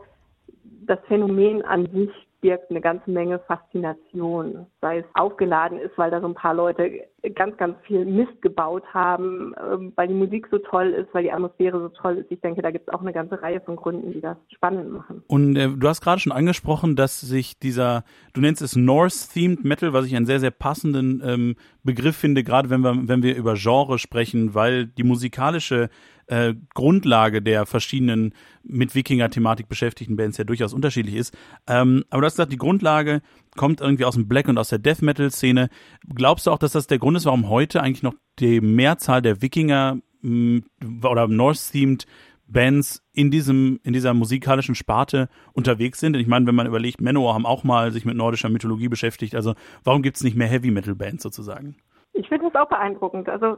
das 0.86 0.98
Phänomen 1.06 1.62
an 1.62 1.86
sich 1.92 2.10
birgt 2.40 2.70
eine 2.70 2.80
ganze 2.80 3.10
Menge 3.10 3.38
Faszination, 3.40 4.66
sei 4.80 4.98
es 4.98 5.04
aufgeladen 5.14 5.78
ist, 5.78 5.96
weil 5.96 6.10
da 6.10 6.20
so 6.20 6.26
ein 6.26 6.34
paar 6.34 6.54
Leute 6.54 6.90
ganz, 7.34 7.56
ganz 7.58 7.76
viel 7.86 8.04
Mist 8.04 8.40
gebaut 8.40 8.82
haben, 8.94 9.54
ähm, 9.60 9.92
weil 9.96 10.08
die 10.08 10.14
Musik 10.14 10.48
so 10.50 10.58
toll 10.58 10.88
ist, 10.88 11.12
weil 11.12 11.24
die 11.24 11.32
Atmosphäre 11.32 11.78
so 11.78 11.88
toll 11.88 12.18
ist. 12.18 12.30
Ich 12.30 12.40
denke, 12.40 12.62
da 12.62 12.70
gibt 12.70 12.88
es 12.88 12.94
auch 12.94 13.02
eine 13.02 13.12
ganze 13.12 13.42
Reihe 13.42 13.60
von 13.60 13.76
Gründen, 13.76 14.12
die 14.12 14.20
das 14.20 14.38
spannend 14.54 14.90
machen. 14.90 15.22
Und 15.26 15.56
äh, 15.56 15.68
du 15.68 15.88
hast 15.88 16.00
gerade 16.00 16.20
schon 16.20 16.32
angesprochen, 16.32 16.96
dass 16.96 17.20
sich 17.20 17.58
dieser, 17.58 18.04
du 18.32 18.40
nennst 18.40 18.62
es 18.62 18.74
Norse-Themed 18.74 19.64
Metal, 19.64 19.92
was 19.92 20.06
ich 20.06 20.16
einen 20.16 20.26
sehr, 20.26 20.40
sehr 20.40 20.50
passenden 20.50 21.22
ähm, 21.24 21.56
Begriff 21.84 22.16
finde, 22.16 22.42
gerade 22.42 22.70
wenn 22.70 22.80
wir, 22.80 22.94
wenn 23.06 23.22
wir 23.22 23.36
über 23.36 23.54
Genre 23.54 23.98
sprechen, 23.98 24.54
weil 24.54 24.86
die 24.86 25.04
musikalische 25.04 25.90
äh, 26.30 26.54
Grundlage 26.74 27.42
der 27.42 27.66
verschiedenen 27.66 28.34
mit 28.62 28.94
Wikinger-Thematik 28.94 29.68
beschäftigten 29.68 30.16
Bands 30.16 30.38
ja 30.38 30.44
durchaus 30.44 30.72
unterschiedlich 30.72 31.16
ist. 31.16 31.36
Ähm, 31.66 32.04
aber 32.08 32.22
du 32.22 32.26
hast 32.26 32.34
gesagt, 32.34 32.52
die 32.52 32.56
Grundlage 32.56 33.20
kommt 33.56 33.80
irgendwie 33.80 34.04
aus 34.04 34.14
dem 34.14 34.28
Black 34.28 34.48
und 34.48 34.56
aus 34.56 34.68
der 34.68 34.78
Death 34.78 35.02
Metal-Szene. 35.02 35.68
Glaubst 36.14 36.46
du 36.46 36.52
auch, 36.52 36.58
dass 36.58 36.72
das 36.72 36.86
der 36.86 36.98
Grund 36.98 37.16
ist, 37.16 37.26
warum 37.26 37.48
heute 37.48 37.82
eigentlich 37.82 38.04
noch 38.04 38.14
die 38.38 38.60
Mehrzahl 38.60 39.22
der 39.22 39.42
Wikinger 39.42 39.98
mh, 40.22 40.62
oder 41.02 41.26
Norse-themed 41.26 42.06
Bands 42.46 43.02
in 43.12 43.30
diesem, 43.30 43.80
in 43.82 43.92
dieser 43.92 44.14
musikalischen 44.14 44.74
Sparte 44.74 45.28
unterwegs 45.52 46.00
sind. 46.00 46.16
Ich 46.16 46.26
meine, 46.26 46.46
wenn 46.46 46.54
man 46.54 46.66
überlegt, 46.66 47.00
Manowar 47.00 47.34
haben 47.34 47.46
auch 47.46 47.64
mal 47.64 47.92
sich 47.92 48.04
mit 48.04 48.16
nordischer 48.16 48.48
Mythologie 48.48 48.88
beschäftigt. 48.88 49.34
Also 49.34 49.54
warum 49.84 50.02
gibt 50.02 50.16
es 50.16 50.24
nicht 50.24 50.36
mehr 50.36 50.48
Heavy 50.48 50.70
Metal 50.70 50.94
Bands 50.94 51.22
sozusagen? 51.22 51.76
Ich 52.12 52.28
finde 52.28 52.50
das 52.50 52.60
auch 52.60 52.68
beeindruckend. 52.68 53.28
Also 53.28 53.56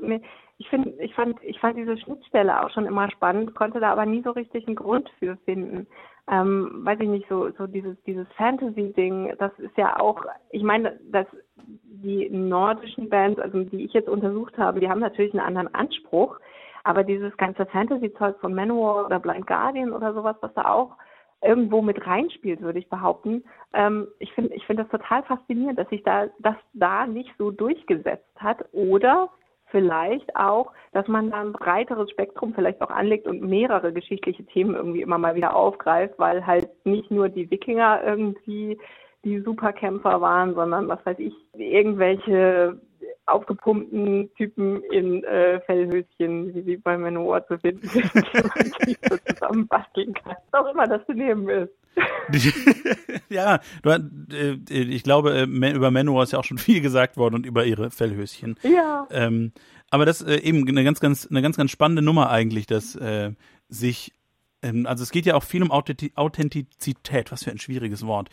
ich 0.58 0.68
finde, 0.68 0.90
ich 1.02 1.14
fand, 1.14 1.42
ich 1.42 1.58
fand 1.58 1.76
diese 1.76 1.96
Schnittstelle 1.98 2.62
auch 2.62 2.70
schon 2.70 2.86
immer 2.86 3.10
spannend, 3.10 3.54
konnte 3.54 3.80
da 3.80 3.92
aber 3.92 4.06
nie 4.06 4.22
so 4.22 4.30
richtig 4.30 4.66
einen 4.66 4.76
Grund 4.76 5.10
für 5.18 5.36
finden. 5.44 5.86
Ähm, 6.30 6.82
weiß 6.84 7.00
ich 7.00 7.08
nicht, 7.08 7.28
so, 7.28 7.50
so 7.58 7.66
dieses, 7.66 8.00
dieses 8.04 8.28
Fantasy-Ding, 8.36 9.34
das 9.38 9.52
ist 9.58 9.76
ja 9.76 9.98
auch, 9.98 10.24
ich 10.50 10.62
meine, 10.62 11.00
dass 11.10 11.26
die 11.66 12.30
nordischen 12.30 13.08
Bands, 13.08 13.40
also 13.40 13.64
die 13.64 13.84
ich 13.84 13.92
jetzt 13.92 14.08
untersucht 14.08 14.56
habe, 14.56 14.78
die 14.78 14.88
haben 14.88 15.00
natürlich 15.00 15.32
einen 15.32 15.46
anderen 15.46 15.74
Anspruch, 15.74 16.38
aber 16.84 17.02
dieses 17.02 17.36
ganze 17.36 17.66
Fantasy-Zeug 17.66 18.38
von 18.40 18.54
Manowar 18.54 19.06
oder 19.06 19.18
Blind 19.18 19.46
Guardian 19.46 19.92
oder 19.92 20.14
sowas, 20.14 20.36
was 20.40 20.54
da 20.54 20.70
auch 20.70 20.96
irgendwo 21.42 21.82
mit 21.82 22.06
reinspielt, 22.06 22.60
würde 22.60 22.78
ich 22.78 22.88
behaupten. 22.88 23.44
Ähm, 23.72 24.06
ich 24.20 24.32
finde 24.32 24.54
ich 24.54 24.64
finde 24.64 24.84
das 24.84 24.92
total 24.92 25.24
faszinierend, 25.24 25.78
dass 25.78 25.88
sich 25.88 26.02
da 26.04 26.28
das 26.38 26.54
da 26.72 27.06
nicht 27.06 27.32
so 27.36 27.50
durchgesetzt 27.50 28.30
hat 28.36 28.64
oder 28.72 29.28
vielleicht 29.72 30.36
auch, 30.36 30.70
dass 30.92 31.08
man 31.08 31.30
da 31.30 31.40
ein 31.40 31.52
breiteres 31.52 32.08
Spektrum 32.10 32.54
vielleicht 32.54 32.80
auch 32.80 32.90
anlegt 32.90 33.26
und 33.26 33.42
mehrere 33.42 33.92
geschichtliche 33.92 34.44
Themen 34.44 34.76
irgendwie 34.76 35.02
immer 35.02 35.18
mal 35.18 35.34
wieder 35.34 35.56
aufgreift, 35.56 36.14
weil 36.18 36.46
halt 36.46 36.68
nicht 36.84 37.10
nur 37.10 37.28
die 37.28 37.50
Wikinger 37.50 38.00
irgendwie 38.04 38.78
die 39.24 39.40
Superkämpfer 39.40 40.20
waren, 40.20 40.54
sondern 40.54 40.88
was 40.88 41.04
weiß 41.04 41.18
ich, 41.18 41.34
irgendwelche 41.54 42.78
aufgepumpten 43.26 44.30
Typen 44.34 44.82
in 44.90 45.22
äh, 45.24 45.60
Fellhöschen, 45.60 46.54
wie 46.54 46.62
sie 46.62 46.76
bei 46.76 46.98
Manowar 46.98 47.46
zu 47.46 47.58
finden 47.58 47.86
sind, 47.86 48.04
die 48.86 48.96
so 49.08 49.16
zusammen 49.42 49.66
basteln 49.66 50.14
kann. 50.14 50.36
Was 50.50 50.64
auch 50.64 50.72
immer 50.72 50.86
das 50.86 51.04
zu 51.06 51.12
nehmen 51.12 51.48
ist. 51.48 51.72
ja, 53.28 53.60
du, 53.82 53.90
äh, 53.90 54.56
ich 54.70 55.02
glaube, 55.02 55.34
äh, 55.34 55.72
über 55.72 55.90
Manowar 55.90 56.22
ist 56.22 56.32
ja 56.32 56.38
auch 56.38 56.44
schon 56.44 56.58
viel 56.58 56.80
gesagt 56.80 57.16
worden 57.16 57.34
und 57.34 57.46
über 57.46 57.64
ihre 57.66 57.90
Fellhöschen. 57.90 58.58
Ja. 58.62 59.06
Ähm, 59.10 59.52
aber 59.90 60.06
das 60.06 60.22
äh, 60.22 60.36
eben 60.36 60.66
eine 60.66 60.84
ganz, 60.84 61.00
ganz, 61.00 61.26
eine 61.26 61.42
ganz, 61.42 61.56
ganz 61.56 61.70
spannende 61.70 62.02
Nummer 62.02 62.30
eigentlich, 62.30 62.66
dass 62.66 62.96
äh, 62.96 63.32
sich, 63.68 64.14
ähm, 64.62 64.86
also 64.86 65.02
es 65.02 65.10
geht 65.10 65.26
ja 65.26 65.34
auch 65.34 65.42
viel 65.42 65.62
um 65.62 65.70
Authentizität, 65.70 67.30
was 67.30 67.44
für 67.44 67.50
ein 67.50 67.58
schwieriges 67.58 68.06
Wort. 68.06 68.30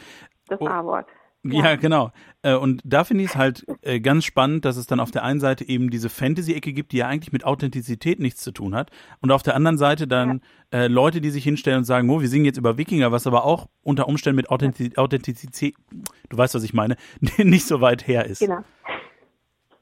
Das 0.48 0.62
A-Wort. 0.62 1.08
Ja, 1.44 1.64
ja 1.64 1.76
genau. 1.76 2.12
Äh, 2.42 2.56
und 2.56 2.82
da 2.84 3.04
finde 3.04 3.24
ich 3.24 3.32
es 3.32 3.36
halt 3.36 3.66
äh, 3.82 4.00
ganz 4.00 4.26
spannend, 4.26 4.66
dass 4.66 4.78
es 4.78 4.88
dann 4.88 5.00
auf 5.00 5.12
der 5.12 5.24
einen 5.24 5.40
Seite 5.40 5.68
eben 5.68 5.90
diese 5.90 6.10
Fantasy-Ecke 6.10 6.74
gibt, 6.74 6.92
die 6.92 6.98
ja 6.98 7.08
eigentlich 7.08 7.32
mit 7.32 7.46
Authentizität 7.46 8.20
nichts 8.20 8.42
zu 8.42 8.52
tun 8.52 8.76
hat. 8.76 8.92
Und 9.22 9.32
auf 9.32 9.44
der 9.44 9.56
anderen 9.56 9.78
Seite 9.78 10.08
dann 10.08 10.42
ja. 10.74 10.80
äh, 10.80 10.88
Leute, 10.88 11.22
die 11.22 11.30
sich 11.30 11.44
hinstellen 11.44 11.80
und 11.80 11.86
sagen, 11.86 12.10
oh, 12.10 12.22
wir 12.22 12.30
singen 12.30 12.46
jetzt 12.46 12.58
über 12.58 12.78
Wikinger, 12.78 13.12
was 13.12 13.28
aber 13.28 13.46
auch 13.46 13.68
unter 13.84 14.08
Umständen 14.08 14.36
mit 14.36 14.50
Authentiz 14.50 14.98
Authentizität, 14.98 15.76
du 16.30 16.38
weißt, 16.38 16.56
was 16.56 16.64
ich 16.64 16.74
meine, 16.74 16.98
nicht 17.38 17.66
so 17.66 17.82
weit 17.82 18.08
her 18.08 18.26
ist. 18.26 18.40
Genau. 18.40 18.64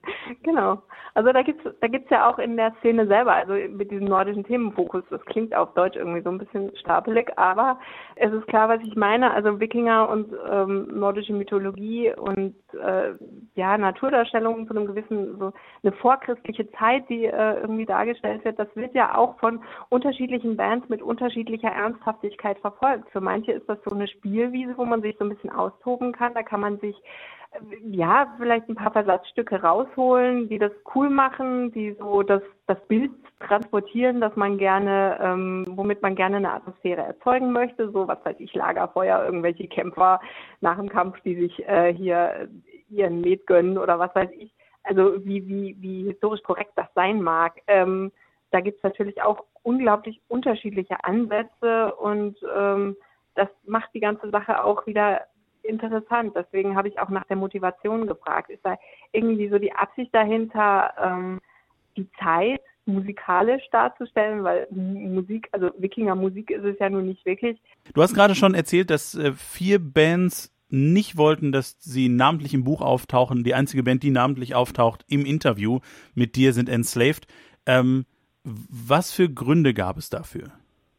Genau. 0.44 0.82
Also 1.14 1.32
da 1.32 1.42
gibt's 1.42 1.64
da 1.82 1.88
gibt's 1.88 2.10
ja 2.10 2.30
auch 2.30 2.38
in 2.38 2.58
der 2.58 2.74
Szene 2.80 3.08
selber, 3.08 3.34
also 3.34 3.54
mit 3.54 3.90
diesem 3.92 4.08
nordischen 4.08 4.44
Themenfokus, 4.44 5.04
das 5.10 5.24
klingt 5.26 5.56
auf 5.56 5.74
Deutsch 5.74 5.96
irgendwie 5.96 6.22
so 6.22 6.30
ein 6.30 6.38
bisschen 6.38 6.76
stapelig, 6.78 7.32
aber 7.38 7.80
es 8.16 8.32
ist 8.32 8.48
klar, 8.48 8.70
was 8.70 8.82
ich 8.84 8.96
meine. 8.96 9.32
Also 9.32 9.60
Wikinger 9.60 10.10
und 10.10 10.32
ähm, 10.50 10.88
nordische 10.94 11.34
Mythologie 11.34 12.14
und 12.14 12.56
äh, 12.74 13.14
ja, 13.56 13.78
Naturdarstellungen 13.78 14.68
zu 14.68 14.76
einem 14.76 14.86
gewissen, 14.86 15.38
so 15.40 15.54
eine 15.84 15.92
vorchristliche 15.94 16.70
Zeit, 16.74 17.10
die 17.10 17.26
äh, 17.26 17.62
irgendwie 17.62 17.86
dargestellt 17.86 18.46
wird, 18.46 18.60
das 18.60 18.74
wird 18.76 18.94
ja 18.94 19.18
auch 19.18 19.40
von 19.40 19.62
unterschiedlichen 19.90 20.56
Bands 20.56 20.88
mit 20.90 21.02
unterschiedlicher 21.02 21.70
Ernsthaftigkeit 21.70 22.60
verfolgt. 22.60 23.10
Für 23.12 23.22
manche 23.22 23.54
ist 23.54 23.68
das 23.68 23.80
so 23.84 23.92
eine 23.92 24.08
Spielwiese, 24.08 24.78
wo 24.78 24.86
man 24.86 25.02
sich 25.02 25.16
so 25.18 25.26
ein 25.26 25.30
bisschen 25.30 25.50
austoben 25.50 26.12
kann. 26.12 26.34
Da 26.34 26.44
kann 26.44 26.62
man 26.62 26.80
sich 26.80 26.96
ja, 27.90 28.34
vielleicht 28.38 28.70
ein 28.70 28.76
paar 28.76 28.92
Versatzstücke 28.92 29.62
rausholen, 29.62 30.48
die 30.50 30.60
das 30.60 30.72
cool 30.94 31.10
machen, 31.10 31.72
die 31.72 31.94
so 31.94 32.22
das, 32.24 32.42
das 32.68 32.80
Bild 32.88 33.12
transportieren, 33.40 34.22
dass 34.22 34.36
man 34.36 34.58
gerne, 34.58 35.18
ähm, 35.22 35.66
womit 35.70 36.02
man 36.02 36.16
gerne 36.16 36.38
eine 36.38 36.54
Atmosphäre 36.54 37.02
erzeugen 37.02 37.52
möchte, 37.52 37.92
so 37.92 38.08
was 38.08 38.24
weiß 38.26 38.36
ich, 38.40 38.54
Lagerfeuer, 38.54 39.24
irgendwelche 39.24 39.68
Kämpfer 39.68 40.20
nach 40.62 40.78
dem 40.78 40.90
Kampf, 40.90 41.20
die 41.22 41.36
sich 41.36 41.68
äh, 41.68 41.94
hier 41.94 42.50
ihren 42.90 43.22
Met 43.22 43.46
gönnen 43.48 43.78
oder 43.78 44.00
was 44.00 44.14
weiß 44.16 44.30
ich. 44.38 44.54
Also 44.84 45.26
wie, 45.26 45.48
wie, 45.48 45.76
wie 45.80 46.04
historisch 46.06 46.42
korrekt 46.44 46.72
das 46.76 46.88
sein 46.96 47.22
mag. 47.22 47.62
Ähm, 47.68 48.12
da 48.52 48.62
gibt's 48.62 48.84
natürlich 48.84 49.22
auch 49.22 49.44
unglaublich 49.64 50.22
unterschiedliche 50.30 51.04
Ansätze 51.04 51.94
und 51.96 52.38
ähm, 52.56 52.96
das 53.36 53.50
macht 53.66 53.94
die 53.94 54.00
ganze 54.00 54.30
Sache 54.32 54.64
auch 54.64 54.88
wieder 54.88 55.22
interessant. 55.68 56.34
Deswegen 56.36 56.76
habe 56.76 56.88
ich 56.88 57.00
auch 57.00 57.10
nach 57.10 57.26
der 57.26 57.38
Motivation 57.38 58.08
gefragt. 58.08 58.50
Ist 58.50 58.66
da 58.66 58.78
irgendwie 59.12 59.50
so 59.50 59.60
die 59.60 59.74
Absicht 59.74 60.14
dahinter, 60.14 60.94
ähm, 61.02 61.40
die 61.96 62.10
Zeit 62.20 62.62
musikalisch 62.86 63.64
darzustellen, 63.72 64.44
weil 64.44 64.68
Musik, 64.72 65.50
also 65.52 65.72
Wikinger 65.78 66.16
Musik 66.16 66.50
ist 66.50 66.64
es 66.64 66.80
ja 66.80 66.90
nun 66.90 67.06
nicht 67.06 67.26
wirklich. 67.26 67.60
Du 67.94 68.02
hast 68.02 68.14
gerade 68.14 68.34
schon 68.34 68.54
erzählt, 68.54 68.90
dass 68.90 69.14
äh, 69.16 69.34
vier 69.34 69.80
Bands 69.80 70.54
nicht 70.70 71.18
wollten, 71.18 71.52
dass 71.52 71.78
sie 71.80 72.10
namentlich 72.10 72.54
im 72.54 72.64
Buch 72.64 72.82
auftauchen. 72.82 73.44
Die 73.44 73.54
einzige 73.54 73.84
Band, 73.84 74.04
die 74.04 74.12
namentlich 74.12 74.56
auftaucht 74.56 75.06
im 75.08 75.26
Interview 75.26 75.80
mit 76.14 76.36
dir, 76.36 76.54
sind 76.54 76.70
Enslaved. 76.70 77.28
Ähm, 77.66 78.06
was 78.44 79.12
für 79.12 79.30
Gründe 79.30 79.74
gab 79.74 79.98
es 79.98 80.10
dafür? 80.10 80.52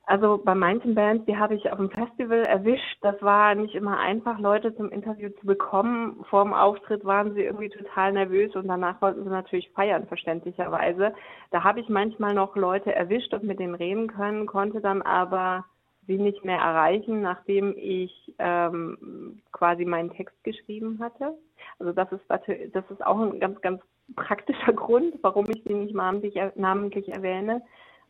Also 0.09 0.41
bei 0.43 0.55
manchen 0.55 0.95
Bands, 0.95 1.27
die 1.27 1.37
habe 1.37 1.55
ich 1.55 1.71
auf 1.71 1.77
dem 1.77 1.91
Festival 1.91 2.41
erwischt. 2.45 2.97
Das 3.03 3.21
war 3.21 3.55
nicht 3.55 3.75
immer 3.75 3.99
einfach, 3.99 4.39
Leute 4.39 4.75
zum 4.75 4.91
Interview 4.91 5.29
zu 5.39 5.47
bekommen. 5.47 6.25
Vor 6.31 6.45
dem 6.45 6.55
Auftritt 6.55 7.05
waren 7.05 7.35
sie 7.35 7.43
irgendwie 7.43 7.69
total 7.69 8.15
nervös 8.15 8.57
und 8.57 8.69
danach 8.69 9.03
wollten 9.03 9.25
sie 9.25 9.29
natürlich 9.29 9.71
feiern, 9.73 10.07
verständlicherweise. 10.07 11.13
Da 11.51 11.63
habe 11.63 11.81
ich 11.81 11.91
manchmal 11.91 12.33
noch 12.33 12.57
Leute 12.57 12.95
erwischt 12.95 13.35
und 13.35 13.43
mit 13.43 13.59
denen 13.59 13.75
reden 13.75 14.07
können, 14.07 14.47
konnte 14.47 14.81
dann 14.81 15.03
aber 15.03 15.67
sie 16.07 16.17
nicht 16.17 16.43
mehr 16.43 16.59
erreichen, 16.59 17.21
nachdem 17.21 17.75
ich 17.77 18.35
ähm, 18.39 19.43
quasi 19.53 19.85
meinen 19.85 20.11
Text 20.13 20.43
geschrieben 20.43 21.01
hatte. 21.03 21.37
Also 21.79 21.93
das 21.93 22.11
ist 22.13 22.25
das 22.31 22.91
ist 22.91 23.05
auch 23.05 23.21
ein 23.21 23.41
ganz, 23.41 23.61
ganz 23.61 23.83
praktischer 24.17 24.73
Grund, 24.85 25.17
warum 25.21 25.45
ich 25.51 25.63
sie 25.65 25.75
nicht 25.75 25.95
namentlich, 25.95 26.41
namentlich 26.55 27.11
erwähne 27.11 27.61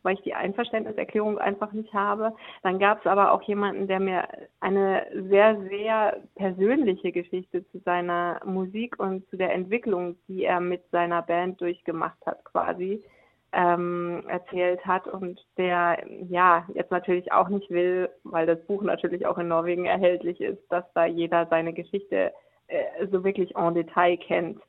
weil 0.03 0.15
ich 0.15 0.21
die 0.21 0.33
Einverständniserklärung 0.33 1.37
einfach 1.37 1.71
nicht 1.71 1.93
habe. 1.93 2.33
Dann 2.63 2.79
gab 2.79 2.99
es 2.99 3.07
aber 3.07 3.31
auch 3.31 3.41
jemanden, 3.43 3.87
der 3.87 3.99
mir 3.99 4.27
eine 4.59 5.05
sehr, 5.29 5.59
sehr 5.69 6.17
persönliche 6.35 7.11
Geschichte 7.11 7.67
zu 7.71 7.79
seiner 7.79 8.41
Musik 8.45 8.99
und 8.99 9.27
zu 9.29 9.37
der 9.37 9.53
Entwicklung, 9.53 10.15
die 10.27 10.43
er 10.43 10.59
mit 10.59 10.83
seiner 10.91 11.21
Band 11.21 11.61
durchgemacht 11.61 12.17
hat, 12.25 12.43
quasi 12.45 13.03
ähm, 13.51 14.23
erzählt 14.27 14.85
hat 14.85 15.07
und 15.07 15.43
der 15.57 16.03
ja 16.29 16.65
jetzt 16.73 16.91
natürlich 16.91 17.31
auch 17.31 17.49
nicht 17.49 17.69
will, 17.69 18.09
weil 18.23 18.45
das 18.45 18.63
Buch 18.65 18.83
natürlich 18.83 19.25
auch 19.25 19.37
in 19.37 19.47
Norwegen 19.47 19.85
erhältlich 19.85 20.39
ist, 20.39 20.61
dass 20.69 20.85
da 20.93 21.05
jeder 21.05 21.47
seine 21.47 21.73
Geschichte 21.73 22.31
äh, 22.67 23.07
so 23.11 23.23
wirklich 23.23 23.55
en 23.55 23.73
Detail 23.73 24.17
kennt. 24.17 24.61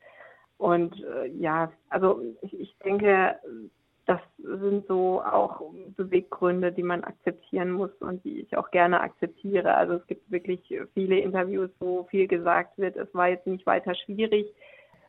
Und 0.57 1.03
äh, 1.05 1.29
ja, 1.29 1.73
also 1.89 2.23
ich, 2.43 2.59
ich 2.59 2.77
denke, 2.85 3.37
das 4.11 4.21
sind 4.39 4.89
so 4.89 5.23
auch 5.23 5.63
Beweggründe, 5.97 6.73
die 6.73 6.83
man 6.83 7.05
akzeptieren 7.05 7.71
muss 7.71 7.93
und 8.01 8.25
die 8.25 8.41
ich 8.41 8.57
auch 8.57 8.73
gerne 8.73 9.03
akzeptiere. 9.03 9.73
Also 9.73 9.95
es 9.95 10.07
gibt 10.09 10.29
wirklich 10.33 10.61
viele 10.95 11.21
Interviews, 11.21 11.71
wo 11.79 12.03
viel 12.11 12.27
gesagt 12.27 12.77
wird. 12.77 12.97
Es 12.97 13.15
war 13.15 13.29
jetzt 13.29 13.47
nicht 13.47 13.67
weiter 13.67 13.95
schwierig, 13.95 14.47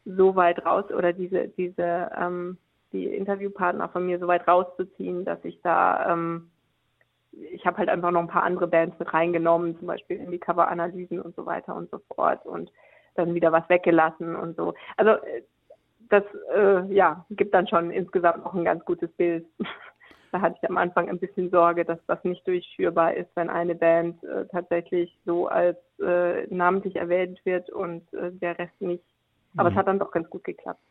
so 0.05 0.35
weit 0.35 0.63
raus 0.67 0.85
oder 0.91 1.13
diese 1.13 1.47
diese 1.47 2.11
ähm, 2.15 2.59
die 2.91 3.05
Interviewpartner 3.07 3.89
von 3.89 4.05
mir 4.05 4.19
so 4.19 4.27
weit 4.27 4.47
rauszuziehen, 4.47 5.25
dass 5.25 5.43
ich 5.45 5.59
da 5.63 6.13
ähm, 6.13 6.51
ich 7.31 7.65
habe 7.65 7.77
halt 7.77 7.89
einfach 7.89 8.11
noch 8.11 8.21
ein 8.21 8.27
paar 8.27 8.43
andere 8.43 8.67
Bands 8.67 8.99
mit 8.99 9.11
reingenommen, 9.11 9.79
zum 9.79 9.87
Beispiel 9.87 10.17
in 10.17 10.29
die 10.29 10.39
Coveranalysen 10.39 11.19
und 11.19 11.35
so 11.35 11.47
weiter 11.47 11.75
und 11.75 11.89
so 11.89 11.99
fort 12.13 12.45
und 12.45 12.71
dann 13.15 13.33
wieder 13.33 13.51
was 13.51 13.67
weggelassen 13.67 14.35
und 14.35 14.55
so. 14.57 14.75
Also 14.95 15.15
das 16.11 16.23
äh, 16.55 16.93
ja, 16.93 17.25
gibt 17.31 17.53
dann 17.53 17.67
schon 17.67 17.91
insgesamt 17.91 18.45
auch 18.45 18.53
ein 18.53 18.65
ganz 18.65 18.83
gutes 18.85 19.11
Bild. 19.13 19.45
da 20.31 20.41
hatte 20.41 20.57
ich 20.61 20.69
am 20.69 20.77
Anfang 20.77 21.09
ein 21.09 21.19
bisschen 21.19 21.49
Sorge, 21.49 21.85
dass 21.85 21.99
das 22.07 22.23
nicht 22.23 22.45
durchführbar 22.47 23.15
ist, 23.15 23.29
wenn 23.35 23.49
eine 23.49 23.75
Band 23.75 24.23
äh, 24.23 24.45
tatsächlich 24.47 25.17
so 25.25 25.47
als 25.47 25.77
äh, 25.99 26.47
namentlich 26.53 26.95
erwähnt 26.95 27.39
wird 27.45 27.69
und 27.69 28.01
äh, 28.13 28.31
der 28.31 28.57
Rest 28.57 28.79
nicht. 28.79 29.03
Aber 29.57 29.69
mhm. 29.69 29.75
es 29.75 29.79
hat 29.79 29.87
dann 29.87 29.99
doch 29.99 30.11
ganz 30.11 30.29
gut 30.29 30.43
geklappt. 30.43 30.81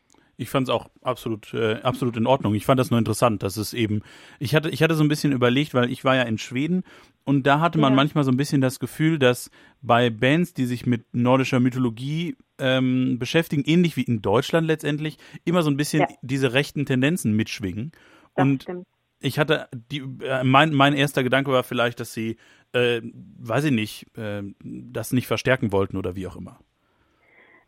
Ich 0.40 0.48
fand 0.48 0.68
es 0.68 0.74
auch 0.74 0.88
absolut, 1.02 1.52
äh, 1.52 1.74
absolut 1.82 2.16
in 2.16 2.26
Ordnung. 2.26 2.54
Ich 2.54 2.64
fand 2.64 2.80
das 2.80 2.90
nur 2.90 2.98
interessant, 2.98 3.42
dass 3.42 3.58
es 3.58 3.74
eben, 3.74 4.00
ich 4.38 4.54
hatte, 4.54 4.70
ich 4.70 4.82
hatte 4.82 4.94
so 4.94 5.04
ein 5.04 5.08
bisschen 5.08 5.32
überlegt, 5.32 5.74
weil 5.74 5.90
ich 5.92 6.02
war 6.02 6.16
ja 6.16 6.22
in 6.22 6.38
Schweden 6.38 6.82
und 7.24 7.46
da 7.46 7.60
hatte 7.60 7.78
man 7.78 7.92
ja. 7.92 7.96
manchmal 7.96 8.24
so 8.24 8.30
ein 8.30 8.38
bisschen 8.38 8.62
das 8.62 8.80
Gefühl, 8.80 9.18
dass 9.18 9.50
bei 9.82 10.08
Bands, 10.08 10.54
die 10.54 10.64
sich 10.64 10.86
mit 10.86 11.04
nordischer 11.12 11.60
Mythologie 11.60 12.38
ähm, 12.58 13.18
beschäftigen, 13.18 13.64
ähnlich 13.66 13.98
wie 13.98 14.02
in 14.02 14.22
Deutschland 14.22 14.66
letztendlich, 14.66 15.18
immer 15.44 15.62
so 15.62 15.68
ein 15.68 15.76
bisschen 15.76 16.00
ja. 16.00 16.08
diese 16.22 16.54
rechten 16.54 16.86
Tendenzen 16.86 17.36
mitschwingen. 17.36 17.92
Das 18.34 18.42
und 18.42 18.62
stimmt. 18.62 18.86
ich 19.20 19.38
hatte 19.38 19.68
die, 19.72 20.02
äh, 20.22 20.42
mein, 20.42 20.72
mein 20.72 20.94
erster 20.94 21.22
Gedanke 21.22 21.52
war 21.52 21.64
vielleicht, 21.64 22.00
dass 22.00 22.14
sie, 22.14 22.38
äh, 22.72 23.02
weiß 23.02 23.64
ich 23.64 23.72
nicht, 23.72 24.06
äh, 24.16 24.42
das 24.64 25.12
nicht 25.12 25.26
verstärken 25.26 25.70
wollten 25.70 25.98
oder 25.98 26.16
wie 26.16 26.26
auch 26.26 26.36
immer. 26.36 26.60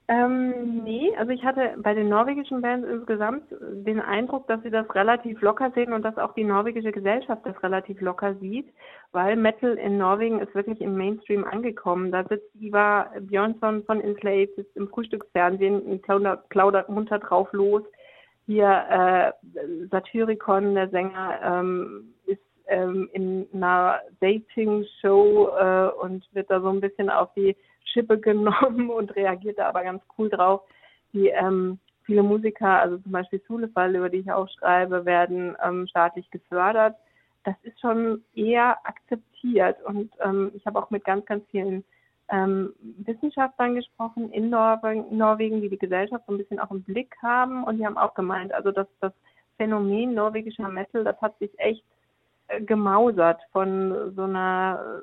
Ähm, 0.08 0.82
nee, 0.82 1.12
also 1.16 1.30
ich 1.30 1.44
hatte 1.44 1.74
bei 1.78 1.94
den 1.94 2.08
norwegischen 2.08 2.60
Bands 2.60 2.88
insgesamt 2.88 3.44
den 3.60 4.00
Eindruck, 4.00 4.48
dass 4.48 4.60
sie 4.62 4.70
das 4.70 4.92
relativ 4.94 5.40
locker 5.42 5.70
sehen 5.74 5.92
und 5.92 6.02
dass 6.02 6.18
auch 6.18 6.34
die 6.34 6.44
norwegische 6.44 6.90
Gesellschaft 6.90 7.42
das 7.46 7.62
relativ 7.62 8.00
locker 8.00 8.34
sieht, 8.34 8.66
weil 9.12 9.36
Metal 9.36 9.74
in 9.74 9.98
Norwegen 9.98 10.40
ist 10.40 10.54
wirklich 10.56 10.80
im 10.80 10.96
Mainstream 10.96 11.44
angekommen. 11.44 12.10
Da 12.10 12.24
sitzt 12.24 12.52
Ivar 12.56 13.12
Björnsson 13.20 13.84
von 13.84 14.00
Enslaved, 14.00 14.56
sitzt 14.56 14.76
im 14.76 14.88
Frühstücksfernsehen 14.88 15.80
und 15.80 16.02
plaudert, 16.02 16.48
plaudert 16.48 16.88
munter 16.88 17.20
drauf 17.20 17.48
los. 17.52 17.82
Hier 18.46 18.84
äh, 18.90 19.86
Satyricon, 19.88 20.74
der 20.74 20.88
Sänger, 20.88 21.38
ähm, 21.44 22.12
ähm, 22.68 23.08
in 23.12 23.46
einer 23.52 24.00
Dating-Show 24.20 25.48
äh, 25.48 25.88
und 26.02 26.26
wird 26.32 26.50
da 26.50 26.60
so 26.60 26.68
ein 26.68 26.80
bisschen 26.80 27.10
auf 27.10 27.32
die 27.34 27.56
Schippe 27.84 28.18
genommen 28.20 28.90
und 28.90 29.14
reagiert 29.16 29.58
da 29.58 29.68
aber 29.68 29.82
ganz 29.82 30.02
cool 30.18 30.28
drauf. 30.28 30.62
Die 31.12 31.28
ähm, 31.28 31.78
viele 32.04 32.22
Musiker, 32.22 32.80
also 32.80 32.98
zum 32.98 33.12
Beispiel 33.12 33.42
Zulefall, 33.44 33.94
über 33.94 34.08
die 34.08 34.18
ich 34.18 34.32
auch 34.32 34.48
schreibe, 34.48 35.04
werden 35.04 35.56
ähm, 35.62 35.86
staatlich 35.86 36.30
gefördert. 36.30 36.96
Das 37.44 37.54
ist 37.62 37.80
schon 37.80 38.22
eher 38.34 38.78
akzeptiert 38.84 39.76
und 39.84 40.12
ähm, 40.20 40.52
ich 40.54 40.64
habe 40.64 40.78
auch 40.78 40.90
mit 40.90 41.04
ganz, 41.04 41.26
ganz 41.26 41.44
vielen 41.50 41.84
ähm, 42.28 42.72
Wissenschaftlern 42.98 43.74
gesprochen 43.74 44.30
in 44.32 44.48
Norwegen, 44.48 45.60
die 45.60 45.68
die 45.68 45.78
Gesellschaft 45.78 46.24
so 46.26 46.32
ein 46.32 46.38
bisschen 46.38 46.60
auch 46.60 46.70
im 46.70 46.82
Blick 46.82 47.14
haben 47.20 47.64
und 47.64 47.78
die 47.78 47.86
haben 47.86 47.98
auch 47.98 48.14
gemeint, 48.14 48.52
also 48.52 48.70
dass 48.70 48.86
das 49.00 49.12
Phänomen 49.56 50.14
norwegischer 50.14 50.68
Metal, 50.68 51.04
das 51.04 51.20
hat 51.20 51.38
sich 51.38 51.50
echt 51.58 51.84
gemausert 52.60 53.40
von 53.52 54.14
so 54.14 54.22
einer 54.22 55.02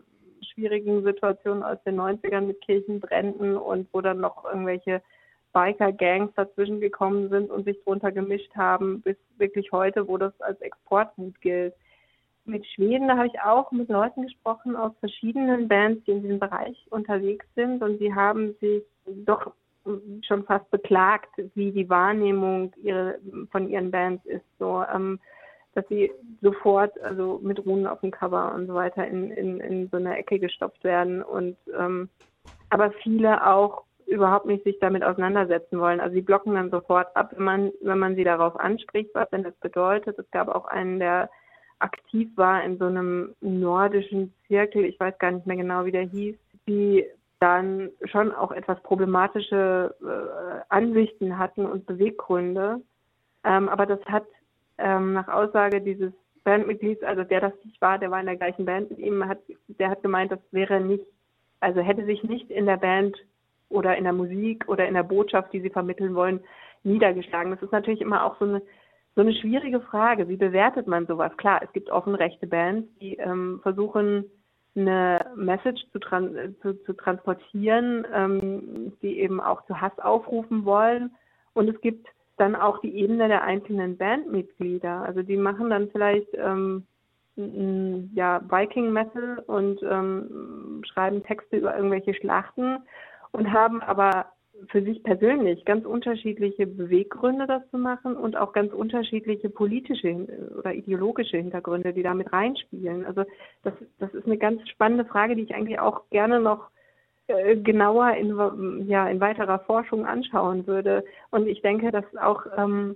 schwierigen 0.53 1.03
Situation 1.03 1.63
aus 1.63 1.77
den 1.83 1.99
90ern 1.99 2.41
mit 2.41 2.61
Kirchenbränden 2.61 3.57
und 3.57 3.87
wo 3.91 4.01
dann 4.01 4.19
noch 4.19 4.45
irgendwelche 4.45 5.01
Biker-Gangs 5.53 6.31
dazwischen 6.35 6.79
gekommen 6.79 7.29
sind 7.29 7.49
und 7.49 7.65
sich 7.65 7.81
drunter 7.83 8.11
gemischt 8.11 8.55
haben, 8.55 9.01
bis 9.01 9.17
wirklich 9.37 9.71
heute, 9.71 10.07
wo 10.07 10.17
das 10.17 10.39
als 10.41 10.59
Exportgut 10.61 11.39
gilt. 11.41 11.73
Mit 12.45 12.65
Schweden, 12.65 13.07
da 13.07 13.17
habe 13.17 13.27
ich 13.27 13.39
auch 13.41 13.71
mit 13.71 13.89
Leuten 13.89 14.23
gesprochen 14.23 14.75
aus 14.75 14.91
verschiedenen 14.99 15.67
Bands, 15.67 16.03
die 16.05 16.11
in 16.11 16.21
diesem 16.21 16.39
Bereich 16.39 16.77
unterwegs 16.89 17.45
sind 17.55 17.81
und 17.81 17.99
die 17.99 18.13
haben 18.13 18.55
sich 18.59 18.83
doch 19.05 19.51
schon 20.21 20.43
fast 20.43 20.69
beklagt, 20.71 21.29
wie 21.55 21.71
die 21.71 21.89
Wahrnehmung 21.89 22.71
ihre, 22.81 23.19
von 23.51 23.69
ihren 23.69 23.91
Bands 23.91 24.23
ist. 24.25 24.45
So, 24.59 24.83
ähm, 24.93 25.19
dass 25.73 25.87
sie 25.87 26.11
sofort, 26.41 26.99
also 27.01 27.39
mit 27.41 27.65
Runen 27.65 27.87
auf 27.87 28.01
dem 28.01 28.11
Cover 28.11 28.53
und 28.53 28.67
so 28.67 28.73
weiter, 28.73 29.07
in, 29.07 29.31
in, 29.31 29.59
in 29.59 29.89
so 29.89 29.97
eine 29.97 30.17
Ecke 30.17 30.39
gestopft 30.39 30.83
werden 30.83 31.21
und 31.21 31.57
ähm, 31.77 32.09
aber 32.69 32.91
viele 33.03 33.47
auch 33.47 33.83
überhaupt 34.05 34.47
nicht 34.47 34.63
sich 34.63 34.79
damit 34.79 35.03
auseinandersetzen 35.03 35.79
wollen. 35.79 35.99
Also 35.99 36.15
sie 36.15 36.21
blocken 36.21 36.55
dann 36.55 36.71
sofort 36.71 37.15
ab, 37.15 37.31
wenn 37.35 37.43
man, 37.43 37.71
wenn 37.81 37.99
man 37.99 38.15
sie 38.15 38.23
darauf 38.23 38.59
anspricht, 38.59 39.11
was 39.13 39.29
denn 39.29 39.43
das 39.43 39.55
bedeutet. 39.57 40.17
Es 40.17 40.29
gab 40.31 40.47
auch 40.49 40.65
einen, 40.65 40.99
der 40.99 41.29
aktiv 41.77 42.29
war 42.35 42.63
in 42.63 42.77
so 42.77 42.85
einem 42.85 43.35
nordischen 43.39 44.33
Zirkel, 44.47 44.83
ich 44.85 44.99
weiß 44.99 45.17
gar 45.19 45.31
nicht 45.31 45.45
mehr 45.45 45.57
genau, 45.57 45.85
wie 45.85 45.91
der 45.91 46.07
hieß, 46.07 46.35
die 46.67 47.05
dann 47.39 47.89
schon 48.05 48.33
auch 48.33 48.51
etwas 48.51 48.81
problematische 48.83 49.95
äh, 50.01 50.61
Ansichten 50.69 51.37
hatten 51.37 51.65
und 51.65 51.85
Beweggründe. 51.85 52.81
Ähm, 53.45 53.69
aber 53.69 53.85
das 53.85 54.03
hat 54.05 54.25
ähm, 54.79 55.13
nach 55.13 55.27
Aussage 55.27 55.81
dieses 55.81 56.13
Bandmitglieds, 56.43 57.03
also 57.03 57.23
der 57.23 57.41
das 57.41 57.53
nicht 57.63 57.81
war, 57.81 57.99
der 57.99 58.11
war 58.11 58.19
in 58.19 58.25
der 58.25 58.37
gleichen 58.37 58.65
Band 58.65 58.89
mit 58.89 58.99
ihm, 58.99 59.27
hat, 59.27 59.39
der 59.67 59.89
hat 59.89 60.01
gemeint, 60.01 60.31
das 60.31 60.39
wäre 60.51 60.79
nicht, 60.79 61.05
also 61.59 61.81
hätte 61.81 62.05
sich 62.05 62.23
nicht 62.23 62.49
in 62.49 62.65
der 62.65 62.77
Band 62.77 63.17
oder 63.69 63.97
in 63.97 64.05
der 64.05 64.13
Musik 64.13 64.67
oder 64.67 64.87
in 64.87 64.93
der 64.93 65.03
Botschaft, 65.03 65.53
die 65.53 65.61
sie 65.61 65.69
vermitteln 65.69 66.15
wollen, 66.15 66.39
niedergeschlagen. 66.83 67.51
Das 67.51 67.61
ist 67.61 67.71
natürlich 67.71 68.01
immer 68.01 68.25
auch 68.25 68.39
so 68.39 68.45
eine 68.45 68.61
so 69.15 69.21
eine 69.21 69.33
schwierige 69.33 69.81
Frage. 69.81 70.29
Wie 70.29 70.37
bewertet 70.37 70.87
man 70.87 71.05
sowas? 71.05 71.35
Klar, 71.35 71.61
es 71.61 71.73
gibt 71.73 71.89
offen 71.89 72.15
rechte 72.15 72.47
Bands, 72.47 72.87
die 73.01 73.15
ähm, 73.15 73.59
versuchen, 73.63 74.23
eine 74.75 75.19
Message 75.35 75.81
zu, 75.91 75.99
tran 75.99 76.55
zu, 76.61 76.73
zu 76.83 76.93
transportieren, 76.93 78.05
ähm, 78.13 78.93
die 79.01 79.19
eben 79.19 79.41
auch 79.41 79.65
zu 79.65 79.81
Hass 79.81 79.97
aufrufen 79.99 80.63
wollen. 80.63 81.11
Und 81.53 81.67
es 81.69 81.81
gibt 81.81 82.07
dann 82.39 82.55
auch 82.55 82.79
die 82.79 82.95
Ebene 82.95 83.27
der 83.27 83.43
einzelnen 83.43 83.97
Bandmitglieder. 83.97 85.01
Also 85.01 85.21
die 85.21 85.37
machen 85.37 85.69
dann 85.69 85.89
vielleicht 85.89 86.29
ähm, 86.33 86.85
ja, 88.15 88.41
Viking 88.49 88.91
Metal 88.91 89.39
und 89.47 89.81
ähm, 89.83 90.81
schreiben 90.91 91.23
Texte 91.23 91.57
über 91.57 91.75
irgendwelche 91.75 92.13
Schlachten 92.13 92.79
und 93.31 93.51
haben 93.51 93.81
aber 93.81 94.27
für 94.67 94.83
sich 94.83 95.01
persönlich 95.03 95.63
ganz 95.63 95.85
unterschiedliche 95.85 96.67
Beweggründe, 96.67 97.47
das 97.47 97.61
zu 97.69 97.77
machen 97.77 98.17
und 98.17 98.35
auch 98.35 98.51
ganz 98.51 98.73
unterschiedliche 98.73 99.49
politische 99.49 100.27
oder 100.57 100.73
ideologische 100.73 101.37
Hintergründe, 101.37 101.93
die 101.93 102.03
damit 102.03 102.33
reinspielen. 102.33 103.05
Also 103.05 103.23
das, 103.63 103.73
das 103.99 104.13
ist 104.13 104.25
eine 104.25 104.37
ganz 104.37 104.67
spannende 104.69 105.05
Frage, 105.05 105.35
die 105.35 105.43
ich 105.43 105.55
eigentlich 105.55 105.79
auch 105.79 106.09
gerne 106.09 106.41
noch 106.41 106.69
äh, 107.29 107.55
genauer 107.55 108.13
in, 108.13 108.87
ja, 108.87 109.07
in 109.07 109.19
weiterer 109.19 109.59
Forschung 109.59 110.05
anschauen 110.05 110.67
würde. 110.67 111.03
Und 111.31 111.47
ich 111.47 111.61
denke, 111.61 111.91
dass 111.91 112.05
auch, 112.17 112.45
ähm, 112.57 112.95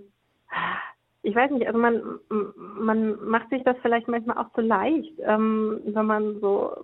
ich 1.21 1.35
weiß 1.35 1.51
nicht, 1.51 1.67
also 1.67 1.79
man, 1.79 2.01
man 2.29 3.23
macht 3.25 3.49
sich 3.49 3.63
das 3.63 3.77
vielleicht 3.81 4.07
manchmal 4.07 4.37
auch 4.37 4.51
zu 4.53 4.61
leicht, 4.61 5.13
ähm, 5.19 5.81
wenn 5.85 6.05
man 6.05 6.39
so 6.41 6.75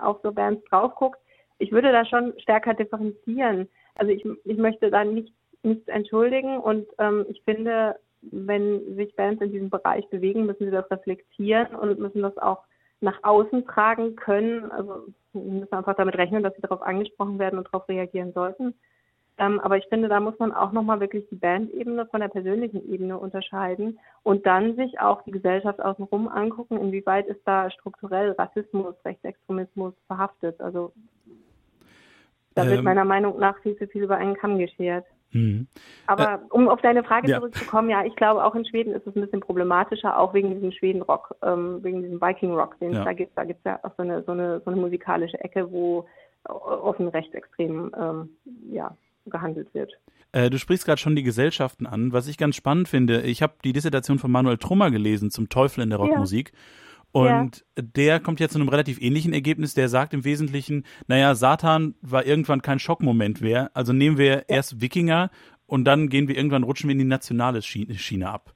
auf 0.00 0.20
so 0.22 0.32
Bands 0.32 0.62
drauf 0.68 0.94
guckt. 0.94 1.18
Ich 1.58 1.72
würde 1.72 1.92
da 1.92 2.04
schon 2.04 2.32
stärker 2.38 2.74
differenzieren. 2.74 3.68
Also 3.96 4.12
ich, 4.12 4.24
ich 4.44 4.58
möchte 4.58 4.90
da 4.90 5.04
nicht, 5.04 5.32
nichts 5.62 5.88
entschuldigen 5.88 6.58
und 6.58 6.86
ähm, 6.98 7.24
ich 7.28 7.42
finde, 7.42 7.96
wenn 8.30 8.96
sich 8.96 9.14
Bands 9.16 9.42
in 9.42 9.52
diesem 9.52 9.70
Bereich 9.70 10.08
bewegen, 10.08 10.46
müssen 10.46 10.66
sie 10.66 10.70
das 10.70 10.90
reflektieren 10.90 11.74
und 11.74 11.98
müssen 11.98 12.22
das 12.22 12.36
auch 12.38 12.62
nach 13.04 13.22
außen 13.22 13.66
tragen 13.66 14.16
können. 14.16 14.70
Also 14.72 15.06
wir 15.32 15.42
müssen 15.42 15.74
einfach 15.74 15.94
damit 15.94 16.16
rechnen, 16.16 16.42
dass 16.42 16.54
sie 16.56 16.62
darauf 16.62 16.82
angesprochen 16.82 17.38
werden 17.38 17.58
und 17.58 17.66
darauf 17.66 17.88
reagieren 17.88 18.32
sollten. 18.32 18.74
Ähm, 19.36 19.58
aber 19.60 19.76
ich 19.76 19.84
finde, 19.88 20.08
da 20.08 20.20
muss 20.20 20.38
man 20.38 20.52
auch 20.52 20.72
nochmal 20.72 21.00
wirklich 21.00 21.28
die 21.28 21.36
Bandebene 21.36 22.06
von 22.06 22.20
der 22.20 22.28
persönlichen 22.28 22.88
Ebene 22.88 23.18
unterscheiden 23.18 23.98
und 24.22 24.46
dann 24.46 24.76
sich 24.76 25.00
auch 25.00 25.22
die 25.22 25.32
Gesellschaft 25.32 25.82
außenrum 25.82 26.28
angucken, 26.28 26.78
inwieweit 26.78 27.26
ist 27.26 27.40
da 27.44 27.68
strukturell 27.70 28.32
Rassismus, 28.32 28.94
Rechtsextremismus 29.04 29.92
verhaftet. 30.06 30.60
Also 30.60 30.92
da 32.54 32.64
wird 32.66 32.78
ähm, 32.78 32.84
meiner 32.84 33.04
Meinung 33.04 33.38
nach 33.38 33.58
viel 33.58 33.76
zu 33.76 33.88
viel 33.88 34.04
über 34.04 34.16
einen 34.16 34.36
Kamm 34.36 34.58
geschert. 34.58 35.04
Mhm. 35.34 35.66
Aber 36.06 36.34
äh, 36.34 36.38
um 36.50 36.68
auf 36.68 36.80
deine 36.80 37.04
Frage 37.04 37.28
ja. 37.28 37.38
zurückzukommen, 37.38 37.90
ja, 37.90 38.04
ich 38.04 38.16
glaube, 38.16 38.44
auch 38.44 38.54
in 38.54 38.64
Schweden 38.64 38.94
ist 38.94 39.06
es 39.06 39.14
ein 39.14 39.20
bisschen 39.20 39.40
problematischer, 39.40 40.18
auch 40.18 40.32
wegen 40.32 40.54
diesem 40.54 40.72
Schweden-Rock, 40.72 41.34
ähm, 41.42 41.82
wegen 41.82 42.02
diesem 42.02 42.20
Viking-Rock, 42.20 42.78
den 42.78 42.92
ja. 42.92 43.00
es 43.00 43.04
da 43.04 43.12
gibt. 43.12 43.36
Da 43.36 43.44
gibt 43.44 43.60
es 43.60 43.64
ja 43.64 43.80
auch 43.82 43.92
so 43.96 44.02
eine, 44.02 44.22
so, 44.22 44.32
eine, 44.32 44.60
so 44.64 44.70
eine 44.70 44.80
musikalische 44.80 45.38
Ecke, 45.40 45.70
wo 45.70 46.06
offen 46.44 47.08
rechtsextrem 47.08 47.92
ähm, 47.98 48.28
ja, 48.70 48.96
gehandelt 49.26 49.72
wird. 49.74 49.92
Äh, 50.32 50.50
du 50.50 50.58
sprichst 50.58 50.84
gerade 50.84 51.00
schon 51.00 51.16
die 51.16 51.22
Gesellschaften 51.22 51.86
an. 51.86 52.12
Was 52.12 52.26
ich 52.26 52.38
ganz 52.38 52.56
spannend 52.56 52.88
finde, 52.88 53.22
ich 53.22 53.42
habe 53.42 53.54
die 53.64 53.72
Dissertation 53.72 54.18
von 54.18 54.30
Manuel 54.30 54.58
Trummer 54.58 54.90
gelesen 54.90 55.30
zum 55.30 55.48
Teufel 55.48 55.82
in 55.82 55.90
der 55.90 55.98
Rockmusik. 55.98 56.52
Ja. 56.52 56.58
Und 57.14 57.64
ja. 57.78 57.84
der 57.94 58.18
kommt 58.18 58.40
jetzt 58.40 58.54
zu 58.54 58.58
einem 58.58 58.68
relativ 58.68 59.00
ähnlichen 59.00 59.32
Ergebnis. 59.32 59.72
Der 59.72 59.88
sagt 59.88 60.14
im 60.14 60.24
Wesentlichen, 60.24 60.82
naja, 61.06 61.36
Satan 61.36 61.94
war 62.02 62.26
irgendwann 62.26 62.60
kein 62.60 62.80
Schockmoment 62.80 63.40
mehr. 63.40 63.70
Also 63.72 63.92
nehmen 63.92 64.18
wir 64.18 64.26
ja. 64.26 64.42
erst 64.48 64.80
Wikinger 64.80 65.30
und 65.66 65.84
dann 65.84 66.08
gehen 66.08 66.26
wir 66.26 66.36
irgendwann, 66.36 66.64
rutschen 66.64 66.88
wir 66.88 66.92
in 66.92 66.98
die 66.98 67.04
nationale 67.04 67.62
Schiene 67.62 68.28
ab. 68.28 68.52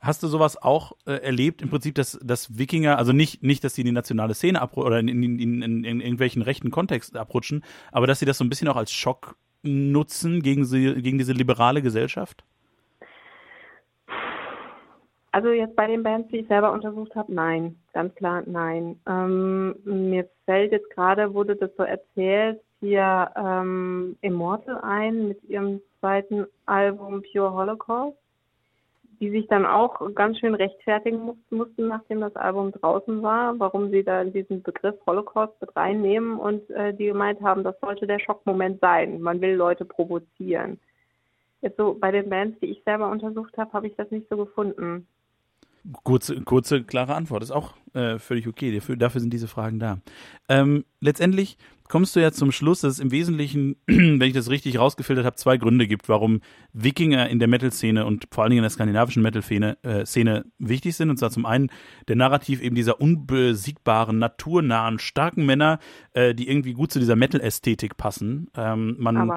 Hast 0.00 0.22
du 0.22 0.28
sowas 0.28 0.60
auch 0.60 0.92
äh, 1.06 1.12
erlebt, 1.12 1.62
im 1.62 1.70
Prinzip, 1.70 1.94
dass, 1.94 2.18
dass 2.22 2.58
Wikinger, 2.58 2.98
also 2.98 3.12
nicht, 3.12 3.42
nicht, 3.42 3.64
dass 3.64 3.74
sie 3.74 3.80
in 3.80 3.86
die 3.86 3.92
nationale 3.92 4.34
Szene 4.34 4.60
abrutschen 4.60 4.86
oder 4.86 5.00
in, 5.00 5.08
in, 5.08 5.38
in, 5.38 5.62
in, 5.62 5.84
in 5.84 6.00
irgendwelchen 6.02 6.42
rechten 6.42 6.70
Kontext 6.70 7.16
abrutschen, 7.16 7.64
aber 7.90 8.06
dass 8.06 8.18
sie 8.18 8.26
das 8.26 8.36
so 8.36 8.44
ein 8.44 8.50
bisschen 8.50 8.68
auch 8.68 8.76
als 8.76 8.92
Schock 8.92 9.36
nutzen 9.62 10.42
gegen, 10.42 10.66
sie, 10.66 11.00
gegen 11.00 11.16
diese 11.16 11.32
liberale 11.32 11.80
Gesellschaft? 11.80 12.44
Also 15.30 15.50
jetzt 15.50 15.76
bei 15.76 15.86
den 15.86 16.02
Bands, 16.02 16.28
die 16.30 16.38
ich 16.38 16.48
selber 16.48 16.72
untersucht 16.72 17.14
habe, 17.14 17.32
nein, 17.34 17.76
ganz 17.92 18.14
klar 18.14 18.42
nein. 18.46 18.98
Ähm, 19.06 19.76
mir 19.84 20.28
fällt 20.46 20.72
jetzt 20.72 20.90
gerade, 20.90 21.34
wurde 21.34 21.54
das 21.54 21.70
so 21.76 21.82
erzählt, 21.82 22.60
hier 22.80 23.30
ähm, 23.36 24.16
Immortal 24.22 24.80
ein 24.82 25.28
mit 25.28 25.42
ihrem 25.44 25.80
zweiten 26.00 26.46
Album 26.64 27.22
Pure 27.30 27.52
Holocaust, 27.52 28.16
die 29.20 29.30
sich 29.30 29.48
dann 29.48 29.66
auch 29.66 30.14
ganz 30.14 30.38
schön 30.38 30.54
rechtfertigen 30.54 31.34
mussten, 31.50 31.88
nachdem 31.88 32.20
das 32.20 32.36
Album 32.36 32.72
draußen 32.72 33.20
war, 33.22 33.58
warum 33.58 33.90
sie 33.90 34.04
da 34.04 34.24
diesen 34.24 34.62
Begriff 34.62 34.94
Holocaust 35.06 35.60
mit 35.60 35.74
reinnehmen 35.76 36.38
und 36.38 36.70
äh, 36.70 36.94
die 36.94 37.06
gemeint 37.06 37.40
haben, 37.42 37.64
das 37.64 37.78
sollte 37.80 38.06
der 38.06 38.20
Schockmoment 38.20 38.80
sein. 38.80 39.20
Man 39.20 39.40
will 39.40 39.54
Leute 39.54 39.84
provozieren. 39.84 40.78
Jetzt 41.60 41.76
so 41.76 41.94
bei 41.94 42.12
den 42.12 42.30
Bands, 42.30 42.58
die 42.60 42.66
ich 42.66 42.82
selber 42.84 43.10
untersucht 43.10 43.58
habe, 43.58 43.72
habe 43.72 43.88
ich 43.88 43.96
das 43.96 44.10
nicht 44.12 44.28
so 44.28 44.36
gefunden. 44.36 45.06
Kurze, 46.04 46.40
kurze, 46.42 46.82
klare 46.82 47.14
Antwort 47.14 47.42
ist 47.42 47.50
auch 47.50 47.74
äh, 47.94 48.18
völlig 48.18 48.46
okay. 48.46 48.74
Dafür, 48.74 48.96
dafür 48.96 49.20
sind 49.20 49.32
diese 49.32 49.48
Fragen 49.48 49.78
da. 49.78 49.98
Ähm, 50.48 50.84
letztendlich 51.00 51.56
kommst 51.88 52.14
du 52.14 52.20
ja 52.20 52.30
zum 52.32 52.52
Schluss, 52.52 52.82
dass 52.82 52.94
es 52.94 52.98
im 53.00 53.10
Wesentlichen, 53.10 53.76
wenn 53.86 54.22
ich 54.22 54.34
das 54.34 54.50
richtig 54.50 54.78
rausgefiltert 54.78 55.24
habe, 55.24 55.36
zwei 55.36 55.56
Gründe 55.56 55.86
gibt, 55.86 56.08
warum 56.08 56.40
Wikinger 56.72 57.28
in 57.28 57.38
der 57.38 57.48
Metal-Szene 57.48 58.04
und 58.04 58.28
vor 58.30 58.44
allen 58.44 58.50
Dingen 58.50 58.60
in 58.60 58.64
der 58.64 58.70
skandinavischen 58.70 59.22
Metal-Szene 59.22 59.78
äh, 59.82 60.04
Szene 60.04 60.44
wichtig 60.58 60.96
sind. 60.96 61.10
Und 61.10 61.18
zwar 61.18 61.30
zum 61.30 61.46
einen 61.46 61.70
der 62.06 62.16
Narrativ 62.16 62.60
eben 62.60 62.76
dieser 62.76 63.00
unbesiegbaren, 63.00 64.18
naturnahen, 64.18 64.98
starken 64.98 65.46
Männer, 65.46 65.78
äh, 66.12 66.34
die 66.34 66.48
irgendwie 66.48 66.74
gut 66.74 66.92
zu 66.92 66.98
dieser 66.98 67.16
Metal-Ästhetik 67.16 67.96
passen. 67.96 68.50
Ähm, 68.54 68.96
man 68.98 69.30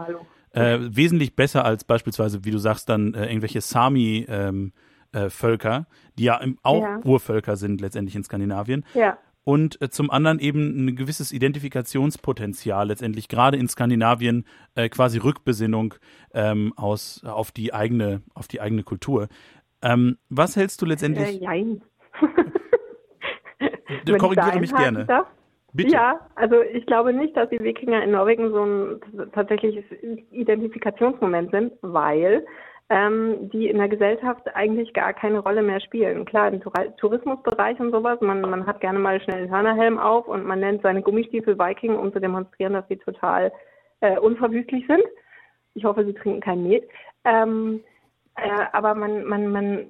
äh, 0.52 0.80
wesentlich 0.82 1.36
besser 1.36 1.64
als 1.66 1.84
beispielsweise, 1.84 2.44
wie 2.44 2.52
du 2.52 2.58
sagst, 2.58 2.90
dann 2.90 3.14
äh, 3.14 3.28
irgendwelche 3.28 3.62
Sami 3.62 4.26
ähm, 4.28 4.74
äh, 5.14 5.30
Völker, 5.30 5.88
die 6.18 6.26
ja 6.26 6.40
auch 6.64 6.84
ja. 6.84 7.00
Urvölker 7.04 7.56
sind 7.56 7.82
letztendlich 7.82 8.16
in 8.16 8.24
Skandinavien. 8.24 8.86
Ja. 8.94 9.18
Und 9.44 9.82
äh, 9.82 9.90
zum 9.90 10.12
anderen 10.12 10.40
eben 10.40 10.86
ein 10.86 10.96
gewisses 10.96 11.32
Identifikationspotenzial 11.32 12.88
letztendlich 12.88 13.28
gerade 13.28 13.58
in 13.58 13.68
Skandinavien 13.68 14.46
äh, 14.76 14.88
quasi 14.90 15.18
Rückbesinnung 15.18 15.96
ähm, 16.34 16.74
aus 16.76 17.24
auf 17.26 17.52
die 17.52 17.74
eigene 17.74 18.22
auf 18.36 18.48
die 18.48 18.62
eigene 18.62 18.84
Kultur. 18.84 19.30
Ähm, 19.82 20.18
was 20.30 20.56
hältst 20.56 20.82
du 20.82 20.86
letztendlich? 20.86 21.42
Äh, 21.42 21.44
jein. 21.44 21.82
korrigiere 24.20 24.60
mich 24.60 24.76
gerne. 24.76 25.06
Darf? 25.06 25.28
Bitte. 25.74 25.94
Ja, 25.94 26.20
also 26.36 26.62
ich 26.62 26.86
glaube 26.86 27.14
nicht, 27.14 27.36
dass 27.38 27.50
die 27.50 27.60
Wikinger 27.60 28.04
in 28.04 28.12
Norwegen 28.12 28.52
so 28.52 28.66
ein 28.66 29.32
tatsächliches 29.32 29.86
Identifikationsmoment 30.32 31.52
sind, 31.52 31.74
weil 31.82 32.46
ähm, 32.92 33.50
die 33.52 33.70
in 33.70 33.78
der 33.78 33.88
Gesellschaft 33.88 34.54
eigentlich 34.54 34.94
gar 34.94 35.14
keine 35.14 35.40
Rolle 35.40 35.64
mehr 35.64 35.80
spielen. 35.80 36.26
Klar, 36.26 36.50
im 36.50 36.60
Tourismusbereich 36.98 37.80
und 37.80 37.92
sowas, 37.92 38.20
man, 38.20 38.42
man 38.42 38.68
hat 38.68 38.82
gerne 38.82 39.00
mal 39.00 39.22
schnell 39.22 39.44
einen 39.44 39.50
Hörnerhelm 39.50 39.98
auf 39.98 40.28
und 40.28 40.46
man 40.46 40.60
nennt 40.60 40.82
seine 40.82 41.02
Gummistiefel 41.02 41.58
Viking, 41.58 41.96
um 41.96 42.12
zu 42.12 42.20
demonstrieren, 42.20 42.74
dass 42.74 42.86
sie 42.90 42.98
total 42.98 43.54
äh, 44.02 44.20
unverwüstlich 44.20 44.86
sind. 44.88 45.04
Ich 45.74 45.86
hoffe, 45.86 46.04
sie 46.04 46.14
trinken 46.14 46.42
kein 46.42 46.68
Met. 46.68 46.84
Ähm, 47.24 47.82
äh, 48.36 48.66
aber 48.74 48.94
man, 48.94 49.24
man, 49.24 49.48
man, 49.48 49.86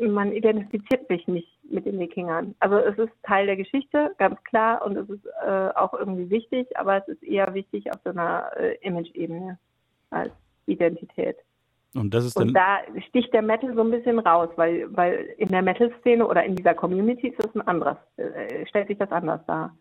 man 0.00 0.32
identifiziert 0.32 1.06
sich 1.06 1.28
nicht 1.28 1.56
mit 1.70 1.86
den 1.86 2.00
Wikingern. 2.00 2.56
Also 2.58 2.78
es 2.78 2.98
ist 2.98 3.12
Teil 3.22 3.46
der 3.46 3.56
Geschichte, 3.56 4.12
ganz 4.18 4.42
klar, 4.42 4.84
und 4.84 4.96
es 4.96 5.08
ist 5.08 5.24
äh, 5.46 5.68
auch 5.76 5.94
irgendwie 5.94 6.30
wichtig, 6.30 6.76
aber 6.76 6.96
es 6.96 7.06
ist 7.06 7.22
eher 7.22 7.54
wichtig 7.54 7.92
auf 7.92 8.00
so 8.02 8.10
einer 8.10 8.50
äh, 8.56 8.74
Image-Ebene 8.80 9.56
als 10.10 10.32
Identität. 10.66 11.36
Und 11.94 12.14
das 12.14 12.24
ist 12.24 12.38
dann. 12.38 12.48
Und 12.48 12.54
da 12.54 12.78
sticht 13.08 13.32
der 13.34 13.42
Metal 13.42 13.74
so 13.74 13.82
ein 13.82 13.90
bisschen 13.90 14.18
raus, 14.18 14.48
weil, 14.56 14.86
weil 14.96 15.34
in 15.36 15.48
der 15.48 15.62
Metal-Szene 15.62 16.26
oder 16.26 16.44
in 16.44 16.56
dieser 16.56 16.74
Community 16.74 17.28
ist 17.28 17.44
das 17.44 17.54
ein 17.54 17.66
anderes, 17.66 17.96
äh, 18.16 18.66
stellt 18.66 18.88
sich 18.88 18.98
das 18.98 19.12
anders 19.12 19.40
dar. 19.46 19.76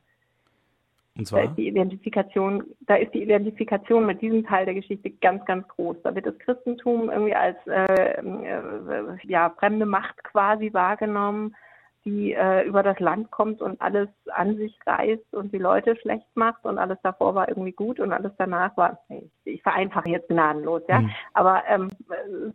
Und 1.18 1.26
zwar? 1.26 1.44
Da 1.44 1.50
ist 1.50 1.56
die 1.58 1.68
Identifikation, 1.68 2.64
da 2.82 2.96
ist 2.96 3.14
die 3.14 3.24
Identifikation 3.24 4.06
mit 4.06 4.22
diesem 4.22 4.46
Teil 4.46 4.66
der 4.66 4.74
Geschichte 4.74 5.10
ganz, 5.10 5.46
ganz 5.46 5.68
groß. 5.70 5.98
Da 6.04 6.16
wird 6.16 6.26
das 6.26 6.38
Christentum 6.40 7.10
irgendwie 7.10 7.36
als 7.36 7.58
äh, 7.68 8.22
äh, 8.22 9.18
ja, 9.24 9.50
fremde 9.58 9.86
Macht 9.86 10.24
quasi 10.24 10.74
wahrgenommen 10.74 11.56
die 12.06 12.34
äh, 12.34 12.64
über 12.66 12.84
das 12.84 13.00
Land 13.00 13.32
kommt 13.32 13.62
und 13.62 13.80
alles 13.82 14.10
an 14.34 14.58
sich 14.58 14.78
reißt 14.86 15.34
und 15.34 15.54
die 15.54 15.60
Leute 15.60 15.96
schlecht 15.98 16.28
macht 16.36 16.66
und 16.66 16.78
alles 16.78 16.98
davor 17.04 17.36
war 17.36 17.48
irgendwie 17.50 17.72
gut 17.72 18.00
und 18.00 18.12
alles 18.12 18.32
danach 18.38 18.76
war, 18.78 19.00
ich, 19.46 19.62
vereinfache 19.62 20.10
jetzt 20.10 20.30
gnadenlos, 20.30 20.82
ja, 20.88 21.02
mhm. 21.02 21.12
aber 21.34 21.64
ähm, 21.68 21.92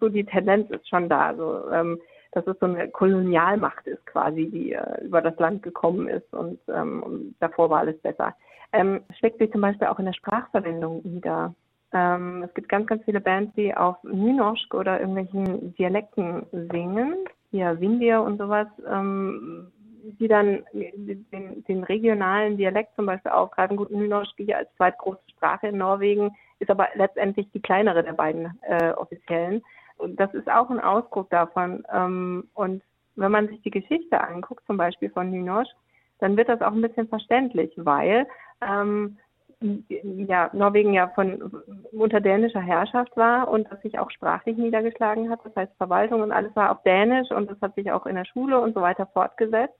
so 0.01 0.09
die 0.09 0.25
Tendenz 0.25 0.71
ist 0.71 0.89
schon 0.89 1.09
da, 1.09 1.35
so 1.35 1.71
ähm, 1.71 2.01
dass 2.33 2.47
es 2.47 2.59
so 2.59 2.67
eine 2.67 2.89
Kolonialmacht 2.89 3.87
ist 3.87 4.05
quasi, 4.07 4.51
die 4.51 4.73
äh, 4.73 5.05
über 5.05 5.23
das 5.23 5.39
Land 5.39 5.63
gekommen 5.63 6.07
ist 6.09 6.33
und, 6.35 6.59
ähm, 6.69 7.03
und 7.03 7.35
davor 7.41 7.71
war 7.71 7.81
alles 7.81 7.99
besser. 8.03 8.35
Ähm, 8.73 9.01
schlägt 9.19 9.39
sich 9.39 9.51
zum 9.53 9.63
Beispiel 9.63 9.87
auch 9.87 9.99
in 9.99 10.05
der 10.05 10.13
Sprachverwendung 10.13 11.01
nieder. 11.03 11.55
Ähm, 11.93 12.43
es 12.43 12.53
gibt 12.53 12.69
ganz, 12.69 12.87
ganz 12.89 13.03
viele 13.05 13.23
Bands, 13.23 13.55
die 13.55 13.75
auf 13.75 13.97
Nynorsk 14.03 14.75
oder 14.75 15.01
irgendwelchen 15.01 15.75
Dialekten 15.77 16.45
singen 16.71 17.15
hier 17.51 17.81
Windir 17.81 18.23
und 18.23 18.39
sowas, 18.39 18.69
ähm, 18.89 19.73
die 20.21 20.29
dann 20.29 20.65
den, 20.73 21.65
den, 21.67 21.85
regionalen 21.85 22.57
Dialekt 22.57 22.95
zum 22.95 23.07
Beispiel 23.07 23.33
aufgreifen. 23.33 23.77
Gut, 23.77 23.91
Nynorsk 23.91 24.35
hier 24.37 24.59
als 24.59 24.73
zweitgroße 24.77 25.23
Sprache 25.31 25.69
in 25.69 25.79
Norwegen 25.79 26.31
ist 26.61 26.71
aber 26.71 26.89
letztendlich 26.95 27.51
die 27.53 27.61
kleinere 27.61 28.05
der 28.05 28.13
beiden 28.13 28.59
äh, 28.63 28.93
offiziellen. 28.93 29.63
Und 29.99 30.21
das 30.21 30.33
ist 30.35 30.49
auch 30.49 30.71
ein 30.71 30.81
Ausdruck 30.81 31.31
davon. 31.31 31.85
Ähm, 31.93 32.49
und 32.55 32.83
wenn 33.17 33.33
man 33.33 33.49
sich 33.49 33.61
die 33.63 33.71
Geschichte 33.71 34.21
anguckt, 34.21 34.65
zum 34.67 34.77
Beispiel 34.77 35.11
von 35.11 35.31
Nynorsk, 35.31 35.75
dann 36.19 36.37
wird 36.37 36.49
das 36.49 36.61
auch 36.63 36.73
ein 36.73 36.83
bisschen 36.83 37.09
verständlich, 37.09 37.73
weil 37.77 38.27
ähm, 38.63 39.19
ja, 39.61 40.51
Norwegen 40.53 40.93
ja 40.93 41.09
von 41.09 41.51
unter 41.93 42.21
dänischer 42.21 42.61
Herrschaft 42.61 43.17
war 43.17 43.49
und 43.49 43.71
das 43.71 43.81
sich 43.83 43.99
auch 43.99 44.11
sprachlich 44.11 44.57
niedergeschlagen 44.57 45.31
hat. 45.31 45.41
Das 45.45 45.57
heißt, 45.57 45.73
Verwaltung 45.79 46.21
und 46.21 46.33
alles 46.33 46.55
war 46.55 46.71
auf 46.71 46.83
Dänisch 46.83 47.31
und 47.31 47.51
das 47.51 47.61
hat 47.63 47.75
sich 47.75 47.91
auch 47.91 48.07
in 48.07 48.17
der 48.17 48.27
Schule 48.27 48.61
und 48.61 48.75
so 48.75 48.83
weiter 48.83 49.07
fortgesetzt. 49.07 49.79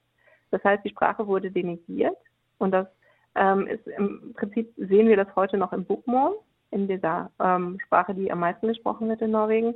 Das 0.49 0.63
heißt, 0.63 0.83
die 0.83 0.89
Sprache 0.89 1.27
wurde 1.27 1.51
denigiert 1.51 2.17
und 2.57 2.71
das 2.71 2.87
ähm, 3.35 3.67
ist 3.67 3.85
im 3.87 4.33
Prinzip 4.35 4.73
sehen 4.77 5.07
wir 5.07 5.17
das 5.17 5.35
heute 5.35 5.57
noch 5.57 5.73
im 5.73 5.85
Bokmål, 5.85 6.37
in 6.71 6.87
dieser 6.87 7.29
ähm, 7.39 7.79
Sprache, 7.85 8.15
die 8.15 8.31
am 8.31 8.39
meisten 8.39 8.67
gesprochen 8.67 9.07
wird 9.09 9.21
in 9.21 9.31
Norwegen. 9.31 9.75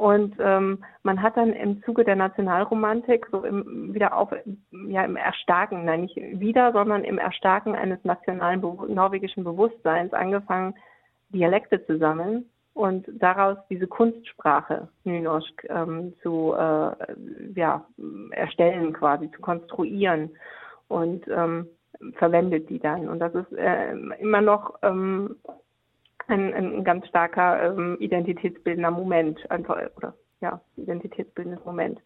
Und 0.00 0.34
ähm, 0.40 0.82
man 1.02 1.20
hat 1.20 1.36
dann 1.36 1.52
im 1.52 1.82
Zuge 1.82 2.04
der 2.04 2.16
Nationalromantik 2.16 3.26
so 3.30 3.44
im, 3.44 3.92
wieder 3.92 4.16
auf, 4.16 4.30
ja, 4.88 5.04
im 5.04 5.16
Erstarken, 5.16 5.84
nein, 5.84 6.00
nicht 6.00 6.16
wieder, 6.16 6.72
sondern 6.72 7.04
im 7.04 7.18
Erstarken 7.18 7.74
eines 7.74 8.02
nationalen 8.02 8.62
Be 8.62 8.74
norwegischen 8.88 9.44
Bewusstseins 9.44 10.14
angefangen, 10.14 10.74
Dialekte 11.28 11.84
zu 11.84 11.98
sammeln 11.98 12.46
und 12.72 13.08
daraus 13.12 13.58
diese 13.68 13.86
Kunstsprache 13.86 14.88
Nynorsk 15.04 15.66
ähm, 15.68 16.14
zu 16.22 16.54
äh, 16.54 16.92
ja, 17.54 17.84
erstellen, 18.30 18.94
quasi 18.94 19.30
zu 19.32 19.42
konstruieren 19.42 20.30
und 20.88 21.28
ähm, 21.28 21.66
verwendet 22.14 22.70
die 22.70 22.78
dann. 22.78 23.06
Und 23.06 23.18
das 23.18 23.34
ist 23.34 23.52
äh, 23.52 23.92
immer 24.18 24.40
noch 24.40 24.78
ähm, 24.80 25.36
ein, 26.30 26.54
ein 26.54 26.84
ganz 26.84 27.06
starker 27.08 27.76
ähm, 27.76 27.96
identitätsbildender 28.00 28.90
Moment, 28.90 29.50
einfach, 29.50 29.78
oder 29.96 30.14
ja, 30.40 30.60
identitätsbildendes 30.76 31.64
Moment, 31.64 32.00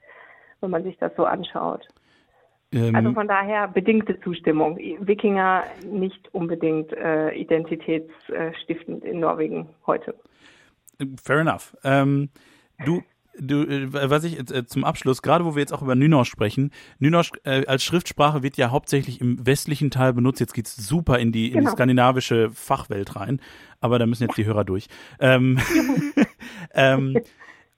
wenn 0.60 0.70
man 0.70 0.82
sich 0.82 0.96
das 0.98 1.12
so 1.16 1.24
anschaut. 1.24 1.86
Ähm, 2.72 2.94
also 2.94 3.12
von 3.12 3.28
daher 3.28 3.68
bedingte 3.68 4.20
Zustimmung. 4.20 4.76
Wikinger 4.76 5.64
nicht 5.86 6.32
unbedingt 6.34 6.92
äh, 6.92 7.30
identitätsstiftend 7.34 9.04
in 9.04 9.20
Norwegen 9.20 9.68
heute. 9.86 10.14
Fair 11.22 11.40
enough. 11.40 11.76
Ähm, 11.84 12.30
du 12.84 13.02
du, 13.38 13.62
äh, 13.62 14.10
was 14.10 14.24
ich 14.24 14.38
äh, 14.38 14.66
zum 14.66 14.84
Abschluss, 14.84 15.22
gerade 15.22 15.44
wo 15.44 15.54
wir 15.54 15.60
jetzt 15.60 15.72
auch 15.72 15.82
über 15.82 15.94
Nynorsk 15.94 16.30
sprechen, 16.30 16.70
Nynorsk 16.98 17.38
äh, 17.44 17.66
als 17.66 17.84
Schriftsprache 17.84 18.42
wird 18.42 18.56
ja 18.56 18.70
hauptsächlich 18.70 19.20
im 19.20 19.44
westlichen 19.46 19.90
Teil 19.90 20.12
benutzt. 20.12 20.40
Jetzt 20.40 20.54
geht's 20.54 20.76
super 20.76 21.18
in 21.18 21.32
die, 21.32 21.48
in 21.48 21.54
genau. 21.54 21.70
die 21.70 21.72
skandinavische 21.72 22.50
Fachwelt 22.50 23.16
rein, 23.16 23.40
aber 23.80 23.98
da 23.98 24.06
müssen 24.06 24.24
jetzt 24.24 24.36
die 24.36 24.46
Hörer 24.46 24.64
durch. 24.64 24.88
Ähm, 25.20 25.58
ähm, 26.74 27.18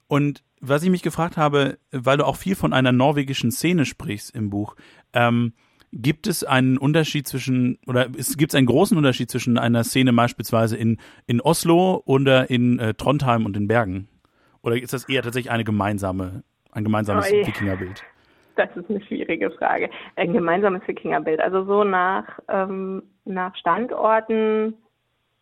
und 0.07 0.43
was 0.59 0.83
ich 0.83 0.89
mich 0.89 1.03
gefragt 1.03 1.37
habe, 1.37 1.77
weil 1.91 2.17
du 2.17 2.25
auch 2.25 2.37
viel 2.37 2.55
von 2.55 2.73
einer 2.73 2.91
norwegischen 2.91 3.51
Szene 3.51 3.85
sprichst 3.85 4.33
im 4.33 4.49
Buch, 4.49 4.75
ähm, 5.13 5.53
gibt 5.93 6.27
es 6.27 6.43
einen 6.43 6.77
Unterschied 6.77 7.27
zwischen, 7.27 7.77
oder 7.85 8.09
gibt 8.09 8.51
es 8.51 8.55
einen 8.55 8.67
großen 8.67 8.97
Unterschied 8.97 9.31
zwischen 9.31 9.57
einer 9.57 9.83
Szene 9.83 10.13
beispielsweise 10.13 10.75
in, 10.75 10.97
in 11.25 11.41
Oslo 11.41 12.01
oder 12.05 12.49
in 12.49 12.79
äh, 12.79 12.93
Trondheim 12.93 13.45
und 13.45 13.55
in 13.55 13.67
Bergen? 13.67 14.07
Oder 14.67 14.75
ist 14.75 14.91
das 14.91 15.07
eher 15.07 15.23
tatsächlich 15.23 15.49
eine 15.49 15.63
gemeinsame, 15.63 16.43
ein 16.73 16.83
gemeinsames 16.83 17.31
oh, 17.31 17.47
Wikingerbild? 17.47 18.03
Das 18.57 18.75
ist 18.75 18.89
eine 18.89 19.01
schwierige 19.01 19.49
Frage. 19.51 19.89
Ein 20.17 20.33
gemeinsames 20.33 20.85
Wikingerbild. 20.85 21.39
Also 21.39 21.63
so 21.63 21.85
nach, 21.85 22.25
ähm, 22.49 23.03
nach 23.23 23.55
Standorten 23.55 24.73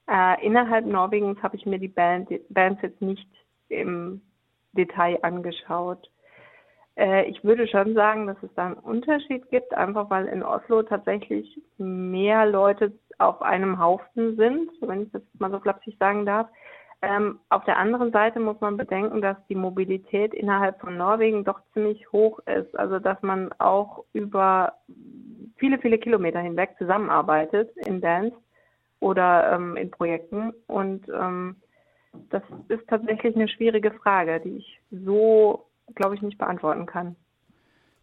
äh, 0.07 0.45
innerhalb 0.45 0.85
Norwegens 0.85 1.41
habe 1.41 1.55
ich 1.55 1.65
mir 1.65 1.79
die 1.79 1.87
Band, 1.87 2.29
Bands 2.49 2.83
jetzt 2.83 3.01
nicht 3.01 3.27
im 3.69 4.21
Detail 4.73 5.17
angeschaut. 5.23 6.07
Äh, 6.95 7.25
ich 7.25 7.43
würde 7.43 7.67
schon 7.67 7.95
sagen, 7.95 8.27
dass 8.27 8.37
es 8.43 8.53
da 8.55 8.67
einen 8.67 8.75
Unterschied 8.75 9.49
gibt, 9.49 9.73
einfach 9.73 10.11
weil 10.11 10.27
in 10.27 10.43
Oslo 10.43 10.83
tatsächlich 10.83 11.59
mehr 11.79 12.45
Leute 12.45 12.93
auf 13.17 13.41
einem 13.41 13.79
Haufen 13.79 14.35
sind, 14.35 14.69
wenn 14.81 15.01
ich 15.01 15.11
das 15.11 15.23
mal 15.39 15.49
so 15.49 15.59
flapsig 15.59 15.95
sagen 15.97 16.27
darf. 16.27 16.47
Ähm, 17.01 17.39
auf 17.49 17.63
der 17.65 17.77
anderen 17.77 18.11
Seite 18.11 18.39
muss 18.39 18.59
man 18.61 18.77
bedenken, 18.77 19.21
dass 19.21 19.37
die 19.47 19.55
Mobilität 19.55 20.33
innerhalb 20.33 20.79
von 20.79 20.97
Norwegen 20.97 21.43
doch 21.43 21.59
ziemlich 21.73 22.11
hoch 22.11 22.39
ist. 22.47 22.77
Also 22.77 22.99
dass 22.99 23.21
man 23.21 23.51
auch 23.59 24.03
über 24.13 24.73
viele, 25.57 25.77
viele 25.79 25.97
Kilometer 25.97 26.39
hinweg 26.39 26.75
zusammenarbeitet 26.77 27.75
in 27.85 28.01
Bands 28.01 28.35
oder 28.99 29.53
ähm, 29.53 29.77
in 29.77 29.91
Projekten. 29.91 30.51
Und 30.67 31.07
ähm, 31.09 31.57
das 32.29 32.43
ist 32.69 32.87
tatsächlich 32.87 33.35
eine 33.35 33.47
schwierige 33.47 33.91
Frage, 33.91 34.39
die 34.39 34.57
ich 34.57 34.79
so, 34.91 35.67
glaube 35.95 36.15
ich, 36.15 36.21
nicht 36.21 36.37
beantworten 36.37 36.85
kann. 36.85 37.15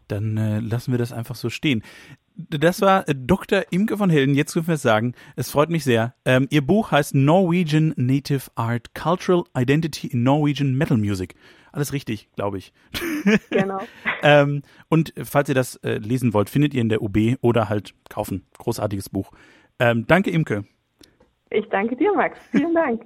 Dann 0.09 0.37
äh, 0.37 0.61
lassen 0.61 0.93
wir 0.93 0.99
das 0.99 1.13
einfach 1.13 1.35
so 1.35 1.49
stehen. 1.49 1.83
Das 2.37 2.81
war 2.81 3.05
Dr. 3.05 3.65
Imke 3.71 3.97
von 3.97 4.11
Hilden. 4.11 4.35
Jetzt 4.35 4.55
dürfen 4.55 4.69
wir 4.69 4.75
es 4.75 4.83
sagen. 4.83 5.15
Es 5.37 5.51
freut 5.51 5.71
mich 5.71 5.85
sehr. 5.85 6.15
Ähm, 6.25 6.47
ihr 6.51 6.67
Buch 6.67 6.91
heißt 6.91 7.15
Norwegian 7.15 7.93
Native 7.97 8.51
Art 8.55 8.95
Cultural 8.95 9.45
Identity 9.57 10.09
in 10.09 10.23
Norwegian 10.23 10.75
Metal 10.75 10.97
Music. 10.97 11.35
Alles 11.73 11.93
richtig, 11.93 12.31
glaube 12.37 12.59
ich. 12.59 12.73
Genau. 13.51 13.81
ähm, 14.23 14.63
und 14.89 15.15
falls 15.23 15.49
ihr 15.49 15.55
das 15.55 15.77
äh, 15.77 15.99
lesen 15.99 16.35
wollt, 16.35 16.51
findet 16.51 16.75
ihr 16.75 16.83
in 16.83 16.89
der 16.89 17.03
UB 17.03 17.17
oder 17.41 17.69
halt 17.69 17.95
kaufen. 18.09 18.47
Großartiges 18.59 19.09
Buch. 19.09 19.33
Ähm, 19.79 20.07
danke, 20.07 20.31
Imke. 20.31 20.65
Ich 21.51 21.69
danke 21.69 21.97
dir, 21.97 22.13
Max. 22.15 22.39
Vielen 22.51 22.75
Dank. 22.75 23.03